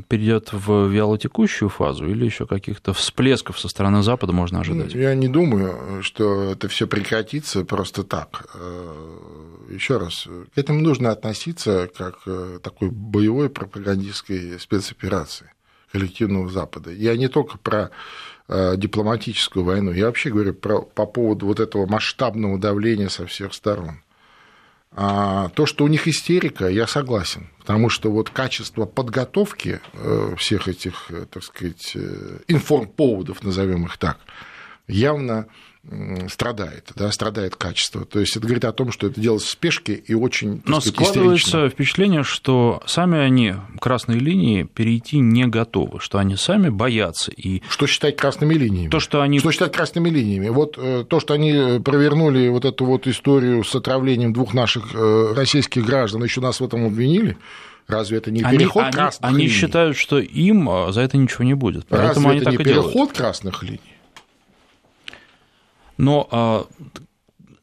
перейдет 0.10 0.52
в 0.52 0.88
вялотекущую 0.88 1.70
фазу 1.70 2.08
или 2.08 2.26
еще 2.26 2.46
каких-то 2.46 2.94
всплесков 2.94 3.60
со 3.60 3.70
стороны 3.70 4.04
Запада 4.04 4.34
можно 4.34 4.60
ожидать? 4.60 4.94
Я 4.94 5.16
не 5.16 5.30
думаю, 5.30 6.04
что 6.04 6.52
это 6.52 6.68
все 6.68 6.86
прекратится 6.86 7.64
просто 7.64 8.04
так. 8.04 8.48
Э, 8.56 9.68
еще 9.70 9.98
раз, 9.98 10.28
к 10.54 10.58
этому 10.58 10.82
нужно 10.82 11.12
относиться 11.12 11.90
как 11.96 12.24
к 12.24 12.60
такой 12.64 12.90
боевой 12.90 13.50
пропагандистской 13.50 14.60
спецоперации 14.60 15.52
коллективного 15.92 16.50
Запада. 16.50 16.92
Я 16.92 17.16
не 17.16 17.28
только 17.28 17.58
про 17.58 17.92
Э, 17.92 18.39
дипломатическую 18.50 19.64
войну. 19.64 19.92
Я 19.92 20.08
вообще 20.08 20.32
говорю 20.32 20.54
про, 20.54 20.82
по 20.82 21.06
поводу 21.06 21.46
вот 21.46 21.60
этого 21.60 21.86
масштабного 21.86 22.58
давления 22.58 23.10
со 23.10 23.28
всех 23.28 23.54
сторон. 23.54 24.02
А 24.92 25.50
то, 25.50 25.68
что 25.68 25.86
у 25.86 25.88
них 25.88 26.08
истерика, 26.08 26.68
я 26.68 26.88
согласен, 26.88 27.50
потому 27.60 27.90
что 27.90 28.12
вот 28.12 28.32
качество 28.32 28.86
подготовки 28.86 29.82
э, 29.94 30.36
всех 30.38 30.68
этих, 30.68 31.12
э, 31.12 31.26
так 31.30 31.44
сказать, 31.44 31.96
информповодов, 32.48 33.44
назовем 33.44 33.86
их 33.86 33.98
так, 33.98 34.18
явно 34.90 35.48
страдает, 36.28 36.92
да, 36.96 37.12
страдает 37.12 37.56
качество. 37.56 38.06
То 38.06 38.20
есть 38.20 38.36
это 38.36 38.46
говорит 38.46 38.66
о 38.66 38.74
том, 38.74 38.92
что 38.92 39.08
это 39.08 39.20
делается 39.20 39.48
в 39.48 39.52
спешке 39.52 39.94
и 39.94 40.14
очень 40.14 40.62
Но 40.66 40.82
сказать, 40.82 40.94
складывается 40.94 41.48
истерично. 41.48 41.70
впечатление, 41.70 42.24
что 42.24 42.84
сами 42.86 43.18
они 43.18 43.56
красные 43.80 44.20
линии 44.20 44.64
перейти 44.64 45.20
не 45.20 45.48
готовы, 45.48 46.00
что 46.00 46.20
они 46.20 46.36
сами 46.36 46.70
боятся. 46.70 47.32
И... 47.32 47.64
Что 47.70 47.88
считать 47.88 48.18
красными 48.18 48.54
линиями? 48.54 48.90
То, 48.90 49.00
что 49.00 49.22
они... 49.22 49.40
Что 49.40 49.52
считать 49.52 49.72
красными 49.72 50.10
линиями? 50.10 50.50
Вот 50.50 50.78
э, 50.78 51.06
то, 51.08 51.20
что 51.20 51.34
они 51.34 51.80
провернули 51.80 52.50
вот 52.50 52.66
эту 52.66 52.86
вот 52.86 53.08
историю 53.08 53.64
с 53.64 53.74
отравлением 53.74 54.34
двух 54.34 54.54
наших 54.54 54.94
э, 54.94 55.34
российских 55.34 55.86
граждан, 55.86 56.24
еще 56.24 56.42
нас 56.42 56.60
в 56.60 56.66
этом 56.66 56.86
обвинили, 56.86 57.38
Разве 57.88 58.20
это 58.20 58.30
не 58.30 58.44
переход 58.44 58.84
они, 58.84 58.92
красных 58.92 59.28
они, 59.28 59.38
линий? 59.40 59.50
Они 59.50 59.60
считают, 59.60 59.98
что 59.98 60.20
им 60.20 60.70
за 60.92 61.02
это 61.02 61.18
ничего 61.18 61.44
не 61.44 61.56
будет. 61.56 61.88
Поэтому 61.88 62.28
Разве 62.28 62.30
они 62.30 62.38
это 62.42 62.52
так 62.52 62.60
не 62.60 62.64
переход 62.64 62.94
делают. 62.94 63.18
красных 63.18 63.64
линий? 63.64 63.80
Но 66.00 66.28
а, 66.32 66.66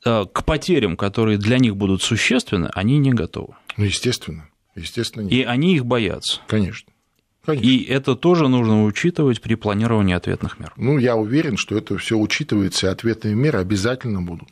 а, 0.04 0.26
к 0.26 0.44
потерям, 0.44 0.96
которые 0.96 1.38
для 1.38 1.58
них 1.58 1.74
будут 1.74 2.02
существенны, 2.02 2.70
они 2.74 2.98
не 2.98 3.12
готовы. 3.12 3.54
Ну, 3.76 3.84
естественно. 3.84 4.48
Естественно, 4.76 5.22
нет. 5.22 5.32
И 5.32 5.42
они 5.42 5.74
их 5.74 5.86
боятся. 5.86 6.40
Конечно. 6.46 6.92
Конечно. 7.46 7.66
И 7.66 7.82
это 7.84 8.14
тоже 8.14 8.48
нужно 8.48 8.84
учитывать 8.84 9.40
при 9.40 9.54
планировании 9.54 10.14
ответных 10.14 10.58
мер. 10.58 10.72
Ну, 10.76 10.98
я 10.98 11.16
уверен, 11.16 11.56
что 11.56 11.78
это 11.78 11.96
все 11.96 12.18
учитывается, 12.18 12.88
и 12.88 12.90
ответные 12.90 13.34
меры 13.34 13.58
обязательно 13.58 14.20
будут. 14.20 14.48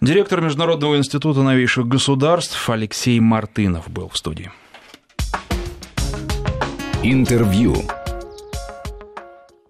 Директор 0.00 0.40
Международного 0.40 0.98
института 0.98 1.42
новейших 1.42 1.86
государств 1.86 2.68
Алексей 2.68 3.18
Мартынов 3.20 3.88
был 3.88 4.08
в 4.08 4.18
студии. 4.18 4.50
Интервью. 7.02 7.76